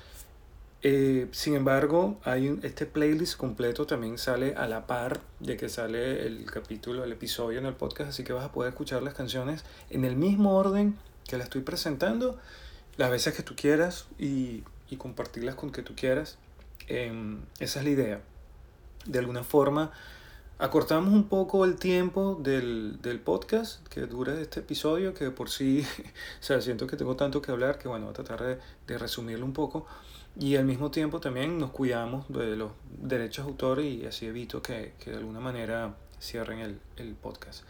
Eh, 0.83 1.29
sin 1.31 1.55
embargo, 1.55 2.21
hay 2.23 2.51
un, 2.51 2.61
este 2.63 2.85
playlist 2.85 3.39
completo 3.39 3.87
también 3.87 4.19
sale 4.19 4.55
a 4.55 4.69
la 4.69 4.87
par 4.87 5.23
de 5.39 5.57
que 5.57 5.71
sale 5.71 6.27
el 6.27 6.45
capítulo, 6.45 7.05
el 7.05 7.13
episodio 7.13 7.59
en 7.59 7.65
el 7.65 7.73
podcast, 7.73 8.11
así 8.11 8.23
que 8.23 8.35
vas 8.35 8.45
a 8.45 8.53
poder 8.53 8.69
escuchar 8.69 9.03
las 9.03 9.15
canciones 9.15 9.65
en 9.89 10.05
el 10.05 10.15
mismo 10.15 10.59
orden 10.59 10.99
que 11.27 11.39
las 11.39 11.47
estoy 11.47 11.63
presentando, 11.63 12.39
las 12.99 13.11
veces 13.11 13.33
que 13.33 13.43
tú 13.43 13.57
quieras 13.57 14.09
y, 14.19 14.63
y 14.91 14.97
compartirlas 14.99 15.55
con 15.55 15.73
que 15.73 15.81
tú 15.81 15.95
quieras. 15.97 16.37
Em, 16.87 17.39
esa 17.61 17.79
es 17.79 17.85
la 17.87 17.91
idea. 17.91 18.21
De 19.07 19.19
alguna 19.19 19.43
forma, 19.43 19.91
Acortamos 20.63 21.15
un 21.15 21.25
poco 21.25 21.65
el 21.65 21.77
tiempo 21.77 22.39
del, 22.39 22.99
podcast 23.25 23.83
que 23.89 24.03
dura 24.03 24.39
este 24.39 24.61
episodio, 24.61 25.15
que 25.15 25.31
por 25.31 25.49
sí, 25.49 25.87
o 26.41 26.43
sea, 26.43 26.61
siento 26.61 26.87
que 26.87 26.99
tengo 26.99 27.17
tanto 27.17 27.41
que 27.41 27.51
hablar 27.51 27.79
que 27.79 27.89
bueno, 27.89 28.05
voy 28.05 28.11
a 28.11 28.23
tratar 28.23 28.61
de, 28.87 28.99
resumirlo 28.99 29.47
un 29.47 29.55
poco. 29.55 29.87
Y 30.39 30.57
al 30.57 30.67
mismo 30.67 30.91
tiempo 30.91 31.19
también 31.19 31.57
nos 31.57 31.71
cuidamos 31.71 32.29
de 32.29 32.57
los 32.57 32.73
derechos 33.01 33.47
de 33.47 33.51
autor 33.53 33.81
y 33.81 34.05
así 34.05 34.27
evito 34.27 34.61
que, 34.61 34.93
de 35.03 35.17
alguna 35.17 35.41
manera 35.41 35.95
cierren 36.21 36.79
el, 36.99 37.15
podcast. 37.15 37.65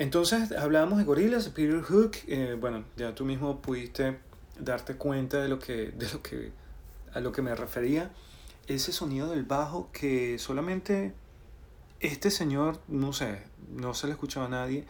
Entonces 0.00 0.50
hablamos 0.50 0.98
de 0.98 1.04
gorilas, 1.04 1.50
Peter 1.50 1.82
Hook, 1.82 2.16
eh, 2.26 2.56
bueno, 2.60 2.82
ya 2.96 3.14
tú 3.14 3.24
mismo 3.24 3.62
pudiste 3.62 4.18
darte 4.58 4.96
cuenta 4.96 5.40
de 5.40 5.48
lo 5.48 5.60
que, 5.60 5.92
de 5.92 6.10
lo 6.12 6.20
que, 6.20 6.50
a 7.14 7.20
lo 7.20 7.30
que 7.30 7.42
me 7.42 7.54
refería. 7.54 8.10
Ese 8.66 8.90
sonido 8.90 9.30
del 9.30 9.44
bajo 9.44 9.88
que 9.92 10.40
solamente 10.40 11.14
este 12.02 12.30
señor, 12.30 12.80
no 12.88 13.12
sé, 13.12 13.42
no 13.70 13.94
se 13.94 14.08
le 14.08 14.12
escuchaba 14.12 14.46
a 14.46 14.50
nadie, 14.50 14.86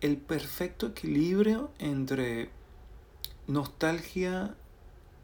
el 0.00 0.16
perfecto 0.16 0.86
equilibrio 0.86 1.70
entre 1.78 2.48
nostalgia 3.48 4.54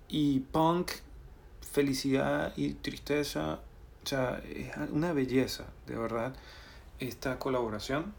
y 0.08 0.40
punk, 0.40 0.90
felicidad 1.60 2.52
y 2.56 2.74
tristeza, 2.74 3.60
o 4.02 4.06
sea, 4.06 4.42
es 4.48 4.76
una 4.90 5.12
belleza, 5.12 5.66
de 5.86 5.96
verdad, 5.96 6.34
esta 6.98 7.38
colaboración. 7.38 8.12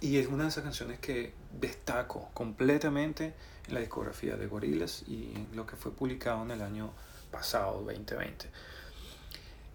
Y 0.00 0.16
es 0.16 0.28
una 0.28 0.44
de 0.44 0.48
esas 0.48 0.64
canciones 0.64 0.98
que 0.98 1.34
destaco 1.60 2.30
completamente 2.32 3.34
en 3.68 3.74
la 3.74 3.80
discografía 3.80 4.36
de 4.36 4.46
Gorillaz 4.46 5.02
y 5.06 5.32
en 5.34 5.48
lo 5.54 5.66
que 5.66 5.76
fue 5.76 5.92
publicado 5.92 6.42
en 6.42 6.52
el 6.52 6.62
año 6.62 6.90
pasado, 7.30 7.82
2020. 7.82 8.48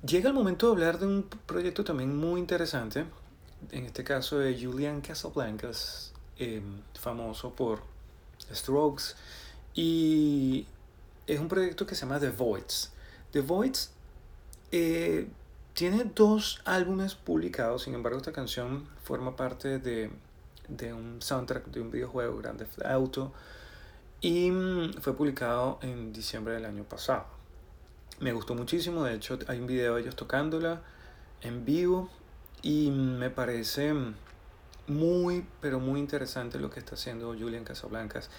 Llega 0.04 0.30
el 0.30 0.36
momento 0.36 0.68
de 0.68 0.74
hablar 0.74 1.00
de 1.00 1.08
un 1.08 1.24
proyecto 1.46 1.84
también 1.84 2.16
muy 2.16 2.40
interesante, 2.40 3.06
en 3.72 3.86
este 3.86 4.04
caso 4.04 4.40
de 4.40 4.60
Julian 4.60 5.02
Casablancas, 5.02 6.14
em, 6.38 6.82
famoso 7.00 7.54
por 7.56 7.82
Strokes, 8.54 9.16
y 9.74 10.68
es 11.28 11.40
un 11.40 11.48
proyecto 11.48 11.86
que 11.86 11.96
se 11.96 12.02
llama 12.02 12.20
The 12.20 12.30
Voids. 12.30 12.92
The 13.32 13.42
Voids 13.42 13.92
eh, 14.72 15.28
tiene 15.74 16.06
dos 16.16 16.62
álbumes 16.66 17.16
publicados, 17.16 17.84
sin 17.84 17.96
embargo 17.96 18.18
esta 18.18 18.32
canción 18.32 18.88
forma 19.04 19.36
parte 19.36 19.80
de, 19.80 20.10
de 20.68 20.94
un 20.94 21.22
soundtrack 21.22 21.68
de 21.68 21.82
un 21.82 21.92
videojuego, 21.92 22.38
Grande 22.38 22.68
Auto, 22.86 23.34
y 24.22 24.52
mm, 24.52 24.94
fue 25.02 25.16
publicado 25.16 25.80
en 25.82 26.14
diciembre 26.14 26.54
del 26.54 26.66
año 26.66 26.84
pasado. 26.84 27.35
Me 28.20 28.32
gustó 28.32 28.56
muchísimo, 28.56 29.04
de 29.04 29.16
hecho 29.16 29.38
hay 29.48 29.60
un 29.60 29.68
video 29.68 29.96
de 29.96 30.02
ellos 30.02 30.16
tocándola 30.16 30.82
en 31.42 31.66
vivo 31.66 32.10
y 32.62 32.90
me 32.90 33.30
parece 33.30 33.94
muy, 34.88 35.46
pero 35.60 35.82
muy 35.82 36.00
interesante 36.00 36.58
lo 36.58 36.70
que 36.70 36.80
está 36.80 36.96
haciendo 36.96 37.36
Julian 37.38 37.66
Casablancas. 37.66 38.30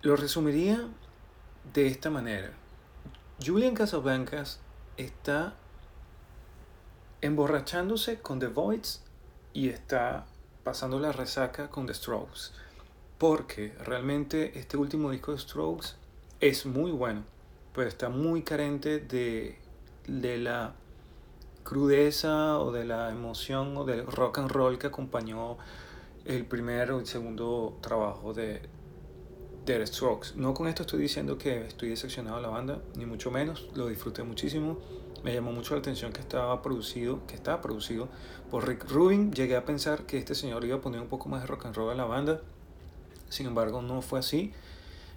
Lo 0.00 0.16
resumiría 0.16 0.88
de 1.74 1.86
esta 1.86 2.08
manera. 2.08 2.52
Julian 3.44 3.74
Casablancas 3.74 4.60
está 4.96 5.54
emborrachándose 7.20 8.20
con 8.20 8.38
The 8.38 8.46
Voids 8.46 9.02
y 9.52 9.68
está 9.68 10.26
pasando 10.62 10.98
la 10.98 11.12
resaca 11.12 11.68
con 11.68 11.86
The 11.86 11.94
Strokes. 11.94 12.52
Porque 13.18 13.74
realmente 13.84 14.58
este 14.58 14.76
último 14.76 15.10
disco 15.10 15.32
de 15.32 15.38
Strokes 15.38 15.88
es 16.40 16.66
muy 16.66 16.90
bueno, 16.90 17.24
pero 17.74 17.88
está 17.88 18.08
muy 18.08 18.42
carente 18.42 19.00
de, 19.00 19.58
de 20.06 20.38
la 20.38 20.74
crudeza 21.62 22.58
o 22.60 22.72
de 22.72 22.84
la 22.84 23.10
emoción 23.10 23.76
o 23.76 23.84
del 23.84 24.06
rock 24.06 24.38
and 24.38 24.50
roll 24.50 24.78
que 24.78 24.86
acompañó 24.86 25.56
el 26.24 26.46
primer 26.46 26.92
o 26.92 27.00
el 27.00 27.06
segundo 27.06 27.78
trabajo 27.80 28.32
de, 28.32 28.62
The 29.64 29.86
Strokes. 29.86 30.34
No 30.36 30.52
con 30.52 30.68
esto 30.68 30.82
estoy 30.82 31.00
diciendo 31.00 31.38
que 31.38 31.66
estoy 31.66 31.88
decepcionado 31.88 32.36
de 32.36 32.42
la 32.42 32.48
banda, 32.48 32.82
ni 32.96 33.06
mucho 33.06 33.30
menos, 33.30 33.68
lo 33.74 33.86
disfruté 33.88 34.22
muchísimo. 34.22 34.78
Me 35.22 35.32
llamó 35.32 35.52
mucho 35.52 35.74
la 35.74 35.80
atención 35.80 36.12
que 36.12 36.20
estaba 36.20 36.60
producido, 36.60 37.26
que 37.26 37.34
estaba 37.34 37.62
producido 37.62 38.08
por 38.50 38.68
Rick 38.68 38.90
Rubin. 38.90 39.32
Llegué 39.32 39.56
a 39.56 39.64
pensar 39.64 40.04
que 40.04 40.18
este 40.18 40.34
señor 40.34 40.66
iba 40.66 40.76
a 40.76 40.80
poner 40.82 41.00
un 41.00 41.08
poco 41.08 41.30
más 41.30 41.40
de 41.40 41.46
rock 41.46 41.64
and 41.64 41.76
roll 41.76 41.90
a 41.90 41.94
la 41.94 42.04
banda. 42.04 42.42
Sin 43.30 43.46
embargo, 43.46 43.80
no 43.80 44.02
fue 44.02 44.18
así. 44.18 44.52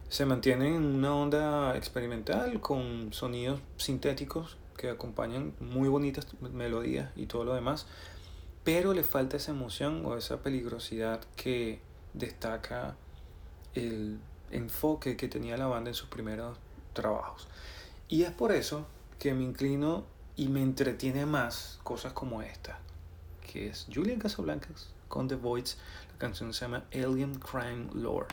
Se 0.09 0.25
mantiene 0.25 0.69
en 0.69 0.85
una 0.85 1.13
onda 1.13 1.75
experimental 1.75 2.61
con 2.61 3.11
sonidos 3.11 3.59
sintéticos 3.75 4.57
que 4.77 4.89
acompañan 4.89 5.53
muy 5.59 5.89
bonitas 5.89 6.27
melodías 6.39 7.11
y 7.17 7.25
todo 7.25 7.43
lo 7.43 7.53
demás. 7.53 7.87
Pero 8.63 8.93
le 8.93 9.03
falta 9.03 9.35
esa 9.35 9.51
emoción 9.51 10.05
o 10.05 10.15
esa 10.15 10.41
peligrosidad 10.41 11.21
que 11.35 11.81
destaca 12.13 12.95
el 13.73 14.19
enfoque 14.49 15.17
que 15.17 15.27
tenía 15.27 15.57
la 15.57 15.67
banda 15.67 15.89
en 15.89 15.93
sus 15.93 16.07
primeros 16.07 16.57
trabajos. 16.93 17.49
Y 18.07 18.23
es 18.23 18.31
por 18.31 18.53
eso 18.53 18.87
que 19.19 19.33
me 19.33 19.43
inclino 19.43 20.05
y 20.37 20.47
me 20.47 20.61
entretiene 20.61 21.25
más 21.25 21.79
cosas 21.83 22.13
como 22.13 22.41
esta, 22.41 22.79
que 23.51 23.67
es 23.67 23.87
Julian 23.93 24.19
Casablancas 24.19 24.89
con 25.09 25.27
The 25.27 25.35
Voids. 25.35 25.77
La 26.13 26.17
canción 26.17 26.53
se 26.53 26.61
llama 26.61 26.85
Alien 26.93 27.35
Crime 27.35 27.89
Lore. 27.93 28.27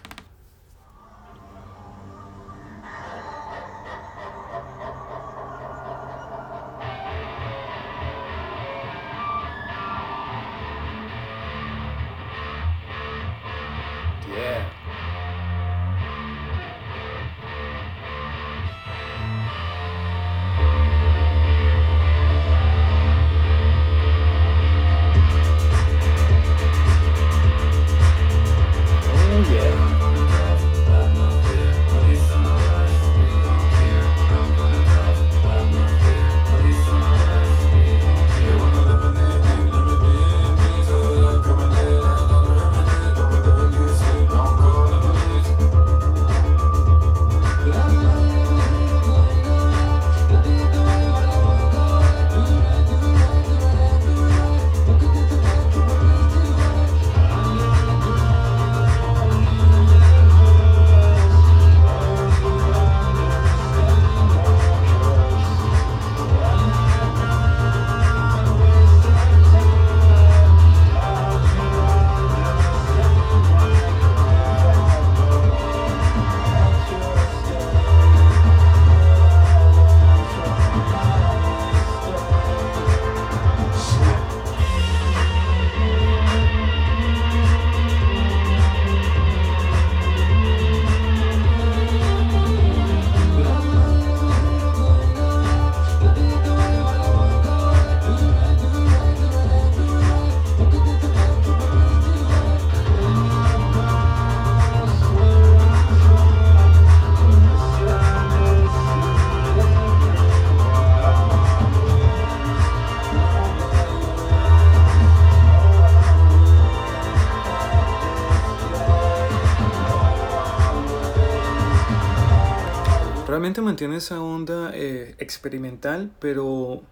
Mantiene 123.75 123.97
esa 123.97 124.23
onda 124.23 124.71
eh, 124.73 125.17
experimental, 125.19 126.09
pero 126.21 126.83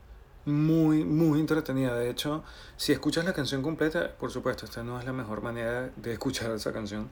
muy, 0.44 1.04
muy 1.04 1.38
entretenida. 1.38 1.94
De 1.94 2.10
hecho, 2.10 2.42
si 2.76 2.90
escuchas 2.90 3.24
la 3.24 3.32
canción 3.32 3.62
completa, 3.62 4.16
por 4.18 4.32
supuesto, 4.32 4.64
esta 4.64 4.82
no 4.82 4.98
es 4.98 5.06
la 5.06 5.12
mejor 5.12 5.42
manera 5.42 5.92
de 5.94 6.12
escuchar 6.12 6.50
esa 6.50 6.72
canción. 6.72 7.08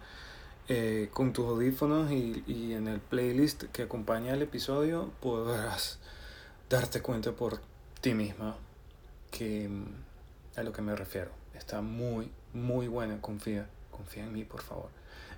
Eh, 0.67 1.09
con 1.13 1.33
tus 1.33 1.47
audífonos 1.47 2.11
y, 2.11 2.43
y, 2.49 2.73
en 2.73 2.89
el 2.89 2.99
playlist 2.99 3.65
que 3.73 3.83
acompaña 3.83 4.35
el 4.35 4.43
episodio 4.43 5.13
podrás 5.21 6.01
darte 6.69 7.01
cuenta 7.01 7.31
por 7.31 7.61
ti 8.01 8.15
misma 8.15 8.57
que 9.31 9.69
mm, 9.69 10.59
a 10.59 10.65
lo 10.65 10.73
que 10.73 10.83
me 10.83 10.97
refiero. 10.97 11.31
Está 11.55 11.81
muy, 11.81 12.29
muy 12.55 12.89
buena. 12.89 13.21
Confía, 13.21 13.69
confía 13.93 14.25
en 14.25 14.33
mí, 14.33 14.43
por 14.43 14.63
favor. 14.63 14.89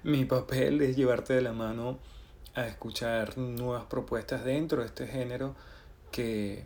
Mi 0.05 0.25
papel 0.25 0.81
es 0.81 0.97
llevarte 0.97 1.35
de 1.35 1.43
la 1.43 1.53
mano 1.53 1.99
a 2.55 2.67
escuchar 2.67 3.39
nuevas 3.39 3.85
propuestas 3.85 4.45
dentro 4.45 4.81
de 4.81 4.87
este 4.87 5.07
género 5.07 5.55
que 6.11 6.65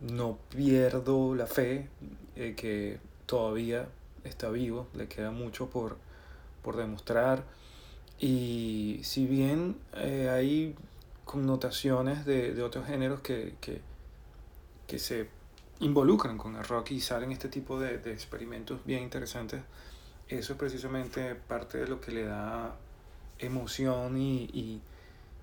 no 0.00 0.38
pierdo 0.50 1.34
la 1.34 1.46
fe 1.46 1.88
eh, 2.36 2.54
que 2.56 2.98
todavía 3.26 3.88
está 4.24 4.50
vivo, 4.50 4.88
le 4.94 5.08
queda 5.08 5.30
mucho 5.30 5.70
por, 5.70 5.96
por 6.62 6.76
demostrar. 6.76 7.44
Y 8.18 9.00
si 9.02 9.26
bien 9.26 9.76
eh, 9.94 10.28
hay 10.30 10.76
connotaciones 11.24 12.24
de, 12.26 12.52
de 12.52 12.62
otros 12.62 12.86
géneros 12.86 13.20
que, 13.20 13.54
que, 13.60 13.80
que, 14.86 14.98
se 14.98 15.28
involucran 15.80 16.36
con 16.36 16.56
el 16.56 16.64
rock 16.64 16.92
y 16.92 17.00
salen 17.00 17.32
este 17.32 17.48
tipo 17.48 17.80
de, 17.80 17.98
de 17.98 18.12
experimentos 18.12 18.84
bien 18.84 19.02
interesantes, 19.02 19.62
eso 20.28 20.52
es 20.52 20.58
precisamente 20.58 21.34
parte 21.34 21.78
de 21.78 21.88
lo 21.88 22.00
que 22.00 22.12
le 22.12 22.24
da 22.24 22.76
emoción 23.38 24.16
y, 24.18 24.44
y 24.52 24.80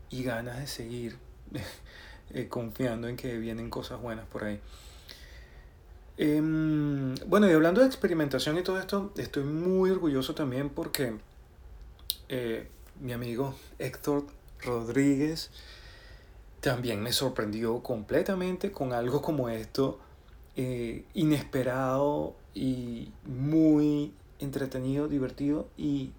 y 0.10 0.24
ganas 0.24 0.60
de 0.60 0.68
seguir 0.68 1.18
eh, 2.34 2.48
confiando 2.48 3.08
en 3.08 3.16
que 3.16 3.38
vienen 3.38 3.70
cosas 3.70 4.02
buenas 4.02 4.26
por 4.26 4.44
ahí. 4.44 4.60
Em, 6.18 7.16
bueno, 7.28 7.50
y 7.50 7.54
hablando 7.54 7.82
de 7.82 7.88
experimentación 7.88 8.58
y 8.58 8.64
todo 8.64 8.80
esto, 8.80 9.14
estoy 9.18 9.44
muy 9.44 9.90
orgulloso 9.90 10.36
también 10.36 10.70
porque 10.70 11.14
eh, 12.28 12.68
mi 13.00 13.14
amigo 13.14 13.56
Héctor 13.78 14.26
Rodríguez 14.62 15.50
también 16.60 17.02
me 17.02 17.14
sorprendió 17.14 17.82
completamente 17.82 18.72
con 18.72 18.92
algo 18.92 19.22
como 19.22 19.48
esto, 19.48 20.00
eh, 20.58 21.06
inesperado 21.14 22.36
y 22.54 23.14
muy 23.26 24.14
entretenido, 24.40 25.08
divertido 25.08 25.70
y 25.78 26.12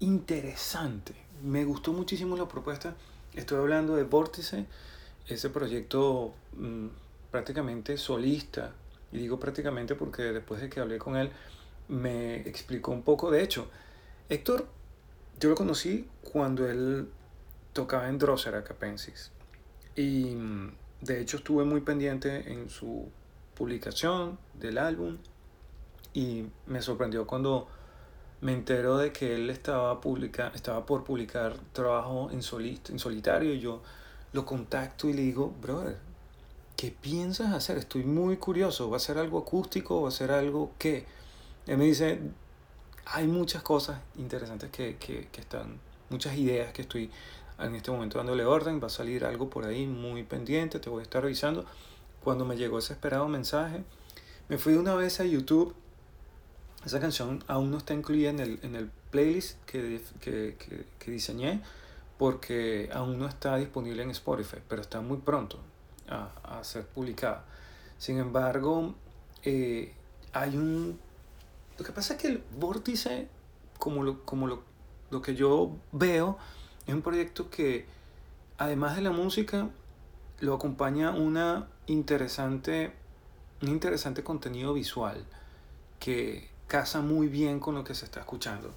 interesante 0.00 1.27
me 1.42 1.64
gustó 1.64 1.92
muchísimo 1.92 2.36
la 2.36 2.48
propuesta. 2.48 2.94
Estoy 3.34 3.58
hablando 3.58 3.96
de 3.96 4.04
Vórtice, 4.04 4.66
ese 5.26 5.50
proyecto 5.50 6.34
mm, 6.56 6.86
prácticamente 7.30 7.96
solista. 7.96 8.72
Y 9.12 9.18
digo 9.18 9.38
prácticamente 9.38 9.94
porque 9.94 10.22
después 10.22 10.60
de 10.60 10.68
que 10.68 10.80
hablé 10.80 10.98
con 10.98 11.16
él, 11.16 11.30
me 11.88 12.36
explicó 12.40 12.92
un 12.92 13.02
poco. 13.02 13.30
De 13.30 13.42
hecho, 13.42 13.68
Héctor, 14.28 14.66
yo 15.40 15.50
lo 15.50 15.54
conocí 15.54 16.06
cuando 16.22 16.68
él 16.68 17.08
tocaba 17.72 18.08
en 18.08 18.18
Drosera 18.18 18.64
Capensis. 18.64 19.30
Y 19.96 20.34
mm, 20.34 20.72
de 21.00 21.20
hecho 21.20 21.38
estuve 21.38 21.64
muy 21.64 21.80
pendiente 21.80 22.52
en 22.52 22.68
su 22.68 23.10
publicación 23.54 24.38
del 24.54 24.78
álbum 24.78 25.18
y 26.12 26.46
me 26.66 26.82
sorprendió 26.82 27.26
cuando 27.26 27.68
me 28.40 28.52
entero 28.52 28.98
de 28.98 29.12
que 29.12 29.34
él 29.34 29.50
estaba, 29.50 30.00
publica, 30.00 30.52
estaba 30.54 30.86
por 30.86 31.04
publicar 31.04 31.54
trabajo 31.72 32.30
en, 32.30 32.38
en 32.38 32.98
solitario 32.98 33.54
y 33.54 33.60
yo 33.60 33.82
lo 34.32 34.46
contacto 34.46 35.08
y 35.08 35.12
le 35.12 35.22
digo, 35.22 35.52
brother, 35.60 35.96
¿qué 36.76 36.92
piensas 36.92 37.52
hacer? 37.52 37.78
Estoy 37.78 38.04
muy 38.04 38.36
curioso, 38.36 38.90
¿va 38.90 38.98
a 38.98 39.00
ser 39.00 39.18
algo 39.18 39.38
acústico? 39.38 40.02
¿Va 40.02 40.08
a 40.08 40.12
ser 40.12 40.30
algo 40.30 40.72
qué? 40.78 41.06
Él 41.66 41.78
me 41.78 41.84
dice, 41.84 42.20
hay 43.06 43.26
muchas 43.26 43.62
cosas 43.62 44.00
interesantes 44.16 44.70
que, 44.70 44.96
que, 44.96 45.28
que 45.32 45.40
están, 45.40 45.80
muchas 46.10 46.36
ideas 46.36 46.72
que 46.72 46.82
estoy 46.82 47.10
en 47.58 47.74
este 47.74 47.90
momento 47.90 48.18
dándole 48.18 48.44
orden, 48.44 48.80
va 48.80 48.86
a 48.86 48.90
salir 48.90 49.24
algo 49.24 49.50
por 49.50 49.64
ahí 49.64 49.86
muy 49.86 50.22
pendiente, 50.22 50.78
te 50.78 50.88
voy 50.88 51.00
a 51.00 51.02
estar 51.02 51.22
revisando. 51.22 51.64
Cuando 52.22 52.44
me 52.44 52.56
llegó 52.56 52.78
ese 52.78 52.92
esperado 52.92 53.26
mensaje, 53.26 53.82
me 54.48 54.58
fui 54.58 54.74
una 54.74 54.94
vez 54.94 55.18
a 55.20 55.24
YouTube 55.24 55.74
esa 56.88 57.00
canción 57.00 57.44
aún 57.46 57.70
no 57.70 57.78
está 57.78 57.94
incluida 57.94 58.30
en 58.30 58.40
el, 58.40 58.58
en 58.62 58.74
el 58.74 58.90
playlist 59.10 59.62
que, 59.64 60.02
que, 60.20 60.56
que, 60.98 61.10
diseñé 61.10 61.60
porque 62.16 62.88
aún 62.92 63.18
no 63.18 63.28
está 63.28 63.56
disponible 63.56 64.02
en 64.02 64.10
Spotify, 64.10 64.56
pero 64.66 64.82
está 64.82 65.00
muy 65.00 65.18
pronto 65.18 65.58
a, 66.08 66.30
a 66.42 66.64
ser 66.64 66.86
publicada. 66.86 67.44
Sin 67.98 68.18
embargo, 68.18 68.94
eh, 69.44 69.92
hay 70.32 70.56
un... 70.56 70.98
Lo 71.78 71.84
que 71.84 71.92
pasa 71.92 72.14
es 72.14 72.20
que 72.20 72.28
el 72.28 72.42
vórtice, 72.58 73.28
como 73.78 74.02
lo, 74.02 74.24
como 74.24 74.46
lo, 74.46 74.62
lo 75.10 75.22
que 75.22 75.34
yo 75.34 75.76
veo, 75.92 76.38
es 76.86 76.94
un 76.94 77.02
proyecto 77.02 77.50
que, 77.50 77.86
además 78.56 78.96
de 78.96 79.02
la 79.02 79.10
música, 79.10 79.68
lo 80.40 80.54
acompaña 80.54 81.10
una 81.10 81.68
interesante, 81.86 82.92
un 83.62 83.68
interesante 83.68 84.24
contenido 84.24 84.72
visual 84.72 85.24
que 86.00 86.48
casa 86.68 87.00
muy 87.00 87.26
bien 87.26 87.58
con 87.58 87.74
lo 87.74 87.82
que 87.82 87.94
se 87.94 88.04
está 88.04 88.20
escuchando. 88.20 88.70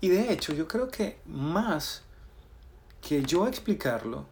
Y 0.00 0.08
de 0.08 0.32
hecho, 0.32 0.52
yo 0.52 0.68
creo 0.68 0.88
que 0.88 1.18
más 1.26 2.02
que 3.00 3.22
yo 3.22 3.48
explicarlo, 3.48 4.26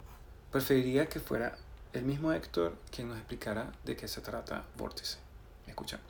preferiría 0.53 1.09
que 1.09 1.19
fuera 1.19 1.57
el 1.93 2.05
mismo 2.05 2.33
Héctor 2.33 2.77
quien 2.95 3.09
nos 3.09 3.17
explicara 3.17 3.73
de 3.85 3.97
qué 3.97 4.07
se 4.07 4.21
trata 4.21 4.65
Vórtice. 4.77 5.19
Escuchamos. 5.67 6.07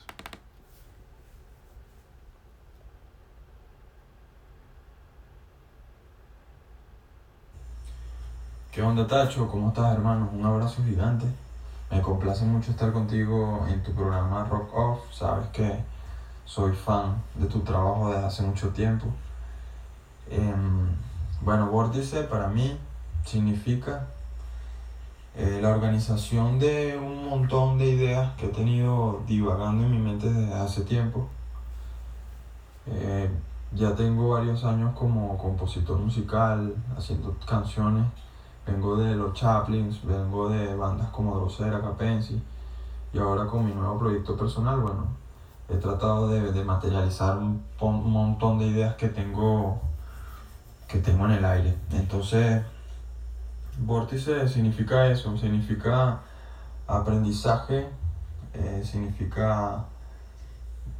¿Qué 8.71 8.81
onda 8.81 9.05
Tacho? 9.05 9.47
¿Cómo 9.49 9.69
estás 9.69 9.93
hermano? 9.93 10.29
Un 10.33 10.45
abrazo 10.45 10.83
gigante. 10.83 11.25
Me 11.89 12.01
complace 12.01 12.45
mucho 12.45 12.71
estar 12.71 12.93
contigo 12.93 13.65
en 13.69 13.83
tu 13.83 13.93
programa 13.93 14.45
Rock 14.45 14.73
Off. 14.73 15.13
Sabes 15.13 15.47
que 15.49 15.83
soy 16.45 16.73
fan 16.73 17.21
de 17.35 17.47
tu 17.47 17.61
trabajo 17.61 18.11
desde 18.11 18.25
hace 18.25 18.43
mucho 18.43 18.69
tiempo. 18.69 19.07
Em, 20.29 20.87
bueno, 21.41 21.67
Vórtice 21.67 22.23
para 22.23 22.47
mí 22.47 22.77
significa 23.25 24.07
eh, 25.35 25.59
la 25.61 25.69
organización 25.69 26.59
de 26.59 26.97
un 26.97 27.29
montón 27.29 27.77
de 27.77 27.89
ideas 27.89 28.33
que 28.35 28.47
he 28.47 28.49
tenido 28.49 29.21
divagando 29.27 29.85
en 29.85 29.91
mi 29.91 29.99
mente 29.99 30.31
desde 30.31 30.53
hace 30.53 30.81
tiempo. 30.83 31.27
Eh, 32.87 33.29
ya 33.73 33.95
tengo 33.95 34.31
varios 34.31 34.65
años 34.65 34.93
como 34.93 35.37
compositor 35.37 35.97
musical, 35.99 36.75
haciendo 36.97 37.35
canciones. 37.47 38.05
Vengo 38.67 38.97
de 38.97 39.15
los 39.15 39.33
Chaplins, 39.33 40.03
vengo 40.05 40.49
de 40.49 40.75
bandas 40.75 41.09
como 41.09 41.35
Drosera, 41.37 41.81
Capensi. 41.81 42.41
Y 43.13 43.17
ahora 43.17 43.45
con 43.45 43.65
mi 43.65 43.73
nuevo 43.73 43.97
proyecto 43.99 44.35
personal, 44.37 44.79
bueno, 44.79 45.07
he 45.71 45.77
tratado 45.77 46.27
de, 46.27 46.63
materializar 46.63 47.37
un, 47.37 47.63
montón 47.79 48.59
de 48.59 48.67
ideas 48.67 48.95
que 48.95 49.07
tengo, 49.07 49.81
que 50.87 50.99
tengo 50.99 51.25
en 51.25 51.31
el 51.31 51.45
aire. 51.45 51.75
Entonces, 51.91 52.61
vórtice 53.79 54.47
significa 54.49 55.07
eso, 55.07 55.37
significa 55.37 56.19
aprendizaje, 56.87 57.87
eh, 58.53 58.83
significa 58.83 59.85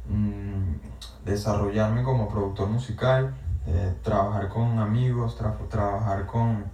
mm, 0.08 1.26
desarrollarme 1.26 2.02
como 2.02 2.28
productor 2.28 2.68
musical, 2.68 3.34
eh, 3.66 3.94
trabajar 4.02 4.48
con 4.48 4.78
amigos, 4.78 5.36
trabajar 5.68 6.26
con, 6.26 6.64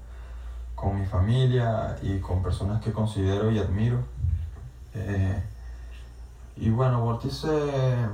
con 0.77 1.01
mi 1.01 1.05
familia 1.05 1.97
y 2.03 2.21
con 2.21 2.43
personas 2.43 2.81
que 2.81 2.93
considero 2.93 3.51
y 3.51 3.59
admiro. 3.59 3.99
Eh, 4.95 5.43
y 6.61 6.71
bueno, 6.71 7.01
Vórtice 7.01 8.09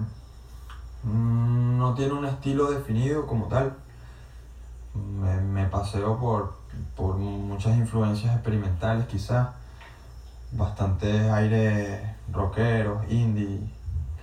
mm, 1.02 1.78
no 1.78 1.94
tiene 1.94 2.12
un 2.12 2.26
estilo 2.26 2.70
definido 2.70 3.26
como 3.26 3.46
tal. 3.46 3.74
Me, 4.94 5.66
paseo 5.66 6.18
por, 6.18 7.16
muchas 7.16 7.76
influencias 7.76 8.34
experimentales 8.34 9.06
quizás, 9.06 9.48
bastantes 10.52 11.30
aires 11.30 12.16
rockeros, 12.30 13.10
indie, 13.10 13.60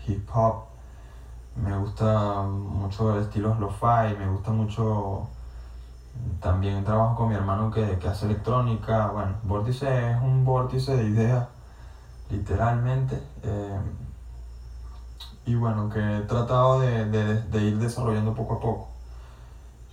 hip 0.07 0.29
hop. 0.33 0.65
Me 1.55 1.75
gusta 1.75 2.43
mucho 2.43 3.15
el 3.15 3.23
estilo 3.23 3.55
lo-fi, 3.59 4.15
me 4.17 4.27
gusta 4.27 4.51
mucho 4.51 5.27
también 6.39 6.83
trabajo 6.83 7.15
con 7.15 7.29
mi 7.29 7.35
hermano 7.35 7.71
que, 7.71 7.97
hace 8.07 8.25
electrónica. 8.25 9.07
Bueno, 9.07 9.33
Vórtice 9.43 10.11
es 10.11 10.21
un 10.21 10.45
vórtice 10.45 10.95
de 10.95 11.03
ideas, 11.05 11.47
literalmente. 12.29 13.21
Eh, 13.43 13.79
y 15.45 15.55
bueno, 15.55 15.89
que 15.89 15.99
he 15.99 16.21
tratado 16.21 16.79
de, 16.79 17.61
ir 17.61 17.77
desarrollando 17.77 18.33
poco 18.33 18.55
a 18.55 18.59
poco. 18.59 18.87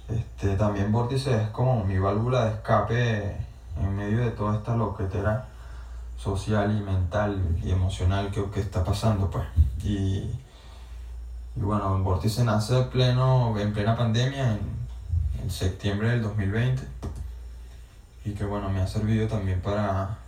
Este, 0.09 0.57
también 0.57 0.91
Vórtice 0.93 1.43
es 1.43 1.49
como 1.51 1.85
mi 1.85 1.99
válvula 1.99 2.47
de 2.47 2.55
escape 2.55 3.37
en 3.81 3.97
medio 3.97 4.21
de 4.21 4.31
toda 4.31 4.57
esta 4.57 4.75
loquetera 4.75 5.47
social 6.17 6.75
y 6.77 6.81
mental 6.83 7.59
y 7.63 7.71
emocional 7.71 8.31
que, 8.31 8.45
que 8.51 8.61
está 8.61 8.83
pasando 8.85 9.31
pues. 9.31 9.47
Y, 9.83 10.31
y 11.57 11.61
bueno, 11.61 11.99
Vórtice 12.03 12.45
nace 12.45 12.83
pleno, 12.85 13.59
en 13.59 13.73
plena 13.73 13.97
pandemia 13.97 14.53
en, 14.53 14.79
septiembre 15.51 16.11
del 16.11 16.23
2020 16.23 16.83
y 18.27 18.33
que 18.33 18.45
bueno, 18.45 18.69
me 18.69 18.83
ha 18.83 18.87
servido 18.87 19.27
también 19.27 19.63
para, 19.63 20.19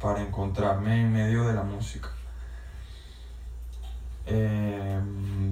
para 0.00 0.22
encontrarme 0.22 1.02
en 1.02 1.12
medio 1.12 1.44
de 1.44 1.54
la 1.54 1.62
música. 1.62 2.08
Eh, 4.32 5.00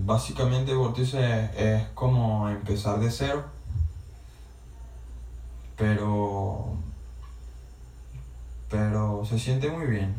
básicamente 0.04 0.72
Vórtice 0.72 1.50
es 1.56 1.82
como 1.94 2.48
empezar 2.48 3.00
de 3.00 3.10
cero, 3.10 3.44
pero, 5.76 6.76
pero 8.70 9.24
se 9.24 9.36
siente 9.36 9.68
muy 9.68 9.86
bien. 9.86 10.14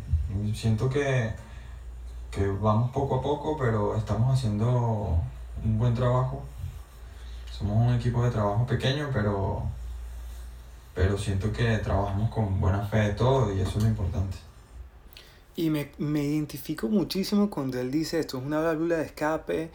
Siento 0.54 0.90
que, 0.90 1.32
que 2.32 2.48
vamos 2.48 2.92
poco 2.92 3.16
a 3.20 3.22
poco, 3.22 3.58
pero 3.58 3.96
estamos 3.96 4.38
haciendo 4.38 5.18
un 5.64 5.80
buen 5.80 5.94
trabajo. 5.94 6.44
Somos 7.58 7.88
un 7.88 7.94
equipo 7.96 8.24
de 8.26 8.32
trabajo 8.32 8.66
pequeño, 8.66 9.10
pero, 9.14 9.64
pero 10.94 11.18
siento 11.18 11.54
que 11.54 11.78
trabajamos 11.78 12.30
con 12.30 12.60
buena 12.60 12.86
fe 12.86 12.98
de 12.98 13.14
todo 13.14 13.54
y 13.54 13.62
eso 13.62 13.78
es 13.78 13.84
lo 13.84 13.90
importante. 13.90 14.49
Y 15.60 15.70
me, 15.72 15.92
me, 15.98 16.24
identifico 16.24 16.88
muchísimo 16.88 17.50
cuando 17.50 17.82
él 17.82 17.92
dice 17.92 18.18
esto 18.18 18.38
es 18.38 18.46
una 18.46 18.62
válvula 18.62 18.96
de 18.96 19.04
escape 19.04 19.70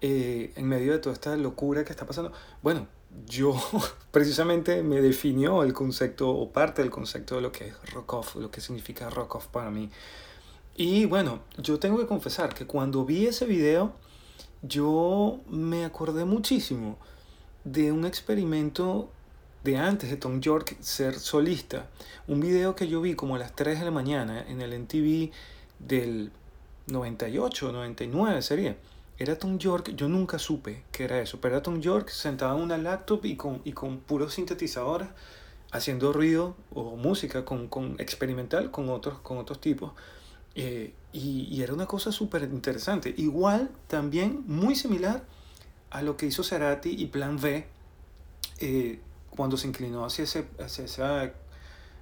eh, 0.00 0.52
en 0.56 0.66
medio 0.66 0.90
de 0.90 0.98
toda 0.98 1.12
esta 1.12 1.36
locura 1.36 1.84
que 1.84 1.92
está 1.92 2.04
pasando. 2.04 2.32
Bueno, 2.60 2.88
yo 3.24 3.54
precisamente 4.10 4.82
me 4.82 5.00
definió 5.00 5.62
el 5.62 5.72
concepto 5.72 6.28
o 6.28 6.50
parte 6.50 6.82
del 6.82 6.90
concepto 6.90 7.36
de 7.36 7.42
lo 7.42 7.52
que 7.52 7.68
es 7.68 7.92
rock 7.92 8.14
off, 8.14 8.34
lo 8.34 8.50
que 8.50 8.60
significa 8.60 9.10
rock 9.10 9.36
off 9.36 9.46
para 9.46 9.70
mí. 9.70 9.88
Y 10.74 11.04
bueno, 11.04 11.38
yo 11.56 11.78
tengo 11.78 11.98
que 11.98 12.08
confesar 12.08 12.52
que 12.52 12.66
cuando 12.66 13.04
vi 13.04 13.28
ese 13.28 13.46
video, 13.46 13.92
yo 14.62 15.38
me 15.48 15.84
acordé 15.84 16.24
muchísimo 16.24 16.98
de 17.62 17.92
un 17.92 18.06
experimento 18.06 19.12
de 19.68 19.76
antes 19.76 20.08
de 20.08 20.16
Tom 20.16 20.40
York 20.40 20.76
ser 20.80 21.18
solista. 21.18 21.88
Un 22.26 22.40
video 22.40 22.74
que 22.74 22.88
yo 22.88 23.02
vi 23.02 23.14
como 23.14 23.36
a 23.36 23.38
las 23.38 23.54
3 23.54 23.78
de 23.78 23.84
la 23.84 23.90
mañana 23.90 24.42
en 24.48 24.62
el 24.62 24.72
NTV 24.72 25.30
del 25.78 26.32
98, 26.86 27.70
99 27.72 28.40
sería, 28.40 28.76
era 29.18 29.38
Tom 29.38 29.58
York, 29.58 29.92
yo 29.94 30.08
nunca 30.08 30.38
supe 30.38 30.84
que 30.90 31.04
era 31.04 31.20
eso, 31.20 31.38
pero 31.40 31.56
era 31.56 31.62
Tom 31.62 31.80
York 31.80 32.08
sentado 32.08 32.56
en 32.56 32.62
una 32.62 32.78
laptop 32.78 33.26
y 33.26 33.36
con, 33.36 33.60
y 33.64 33.72
con 33.72 33.98
puros 33.98 34.34
sintetizadores 34.34 35.08
haciendo 35.70 36.14
ruido 36.14 36.56
o 36.72 36.96
música 36.96 37.44
con, 37.44 37.68
con 37.68 37.96
experimental 37.98 38.70
con 38.70 38.88
otros, 38.88 39.18
con 39.18 39.36
otros 39.36 39.60
tipos. 39.60 39.92
Eh, 40.54 40.94
y, 41.12 41.46
y, 41.50 41.62
era 41.62 41.74
una 41.74 41.86
cosa 41.86 42.10
súper 42.10 42.42
interesante. 42.44 43.14
Igual, 43.16 43.70
también 43.86 44.44
muy 44.46 44.74
similar 44.74 45.24
a 45.90 46.02
lo 46.02 46.16
que 46.16 46.26
hizo 46.26 46.42
Cerati 46.42 46.90
y 46.90 47.06
Plan 47.06 47.38
B 47.38 47.66
eh, 48.60 48.98
cuando 49.38 49.56
se 49.56 49.68
inclinó 49.68 50.04
hacia 50.04 50.24
ese, 50.24 50.48
hacia 50.58 50.84
ese 50.84 51.32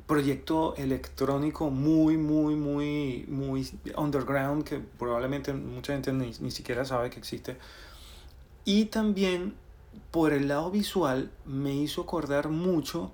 proyecto 0.06 0.74
electrónico 0.76 1.68
muy, 1.68 2.16
muy, 2.16 2.54
muy, 2.54 3.26
muy 3.28 3.68
underground 3.94 4.64
que 4.64 4.78
probablemente 4.78 5.52
mucha 5.52 5.92
gente 5.92 6.14
ni, 6.14 6.32
ni 6.40 6.50
siquiera 6.50 6.86
sabe 6.86 7.10
que 7.10 7.18
existe. 7.18 7.58
Y 8.64 8.86
también 8.86 9.52
por 10.10 10.32
el 10.32 10.48
lado 10.48 10.70
visual 10.70 11.30
me 11.44 11.74
hizo 11.74 12.00
acordar 12.00 12.48
mucho 12.48 13.12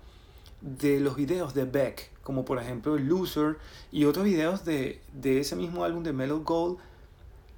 de 0.60 1.00
los 1.00 1.16
videos 1.16 1.52
de 1.52 1.64
Beck, 1.64 2.12
como 2.22 2.44
por 2.44 2.60
ejemplo 2.60 2.96
Loser 2.96 3.58
y 3.90 4.04
otros 4.04 4.24
videos 4.24 4.64
de, 4.64 5.02
de 5.12 5.40
ese 5.40 5.56
mismo 5.56 5.82
álbum 5.82 6.04
de 6.04 6.12
Mellow 6.12 6.44
Gold 6.44 6.78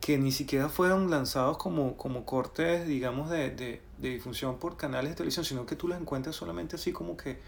que 0.01 0.17
ni 0.17 0.33
siquiera 0.33 0.71
fueron 0.71 1.11
lanzados 1.11 1.59
como, 1.59 1.99
como 1.99 2.25
cortes, 2.25 2.87
digamos, 2.87 3.29
de, 3.29 3.51
de, 3.51 3.81
de, 3.99 4.11
difusión 4.11 4.59
por 4.59 4.77
canales 4.77 5.11
de 5.11 5.17
televisión, 5.17 5.45
sino 5.45 5.67
que 5.67 5.77
tú 5.77 5.89
los 5.89 6.01
encuentras 6.01 6.37
solamente 6.37 6.77
así 6.77 6.93
como 6.93 7.17
que 7.17 7.41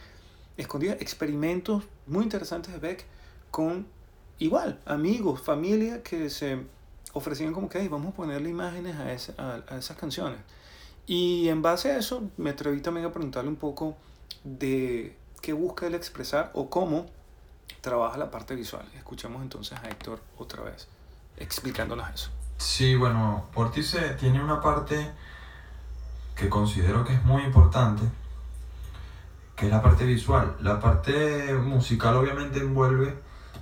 escondidas. 0.56 1.00
Experimentos 1.00 1.84
muy 2.06 2.24
interesantes 2.24 2.72
de 2.72 2.78
Beck 2.78 3.04
con 3.50 3.86
igual, 4.38 4.80
amigos, 4.84 5.40
familia 5.40 6.02
que 6.02 6.30
se 6.30 6.58
ofrecían 7.12 7.52
como 7.52 7.68
que 7.68 7.88
vamos 7.88 8.12
a 8.12 8.16
ponerle 8.16 8.50
imágenes 8.50 8.96
a, 8.96 9.12
ese, 9.12 9.34
a, 9.38 9.62
a 9.68 9.78
esas 9.78 9.96
canciones. 9.96 10.40
Y 11.06 11.48
en 11.48 11.62
base 11.62 11.92
a 11.92 11.98
eso 11.98 12.30
me 12.36 12.50
atreví 12.50 12.80
también 12.80 13.06
a 13.06 13.12
preguntarle 13.12 13.48
un 13.48 13.56
poco 13.56 13.96
de 14.44 15.16
qué 15.40 15.52
busca 15.52 15.86
él 15.86 15.94
expresar 15.94 16.50
o 16.54 16.68
cómo 16.68 17.06
trabaja 17.80 18.18
la 18.18 18.30
parte 18.30 18.54
visual. 18.54 18.84
Escuchemos 18.96 19.42
entonces 19.42 19.78
a 19.78 19.88
Héctor 19.88 20.20
otra 20.38 20.62
vez 20.62 20.88
explicándonos 21.36 22.08
eso. 22.12 22.30
Sí, 22.58 22.94
bueno, 22.94 23.46
Vórtice 23.54 24.14
tiene 24.14 24.42
una 24.42 24.60
parte 24.60 25.12
que 26.36 26.48
considero 26.50 27.04
que 27.04 27.14
es 27.14 27.24
muy 27.24 27.42
importante, 27.42 28.02
que 29.56 29.66
es 29.66 29.72
la 29.72 29.82
parte 29.82 30.04
visual. 30.04 30.54
La 30.60 30.78
parte 30.78 31.54
musical 31.54 32.14
obviamente 32.16 32.60
envuelve 32.60 33.18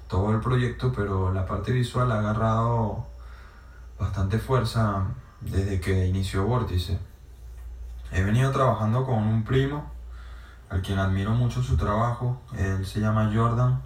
todo 0.09 0.33
el 0.33 0.41
proyecto, 0.41 0.93
pero 0.95 1.33
la 1.33 1.47
parte 1.47 1.73
visual 1.73 2.11
ha 2.11 2.19
agarrado 2.19 3.07
bastante 3.99 4.39
fuerza 4.39 5.07
desde 5.41 5.81
que 5.81 6.07
inició 6.07 6.45
Vórtice. 6.45 6.99
He 8.11 8.23
venido 8.23 8.51
trabajando 8.51 9.07
con 9.07 9.19
un 9.19 9.45
primo, 9.45 9.91
al 10.69 10.83
quien 10.83 10.99
admiro 10.99 11.31
mucho 11.31 11.63
su 11.63 11.77
trabajo. 11.77 12.41
Él 12.57 12.85
se 12.87 13.01
llama 13.01 13.31
Jordan. 13.33 13.83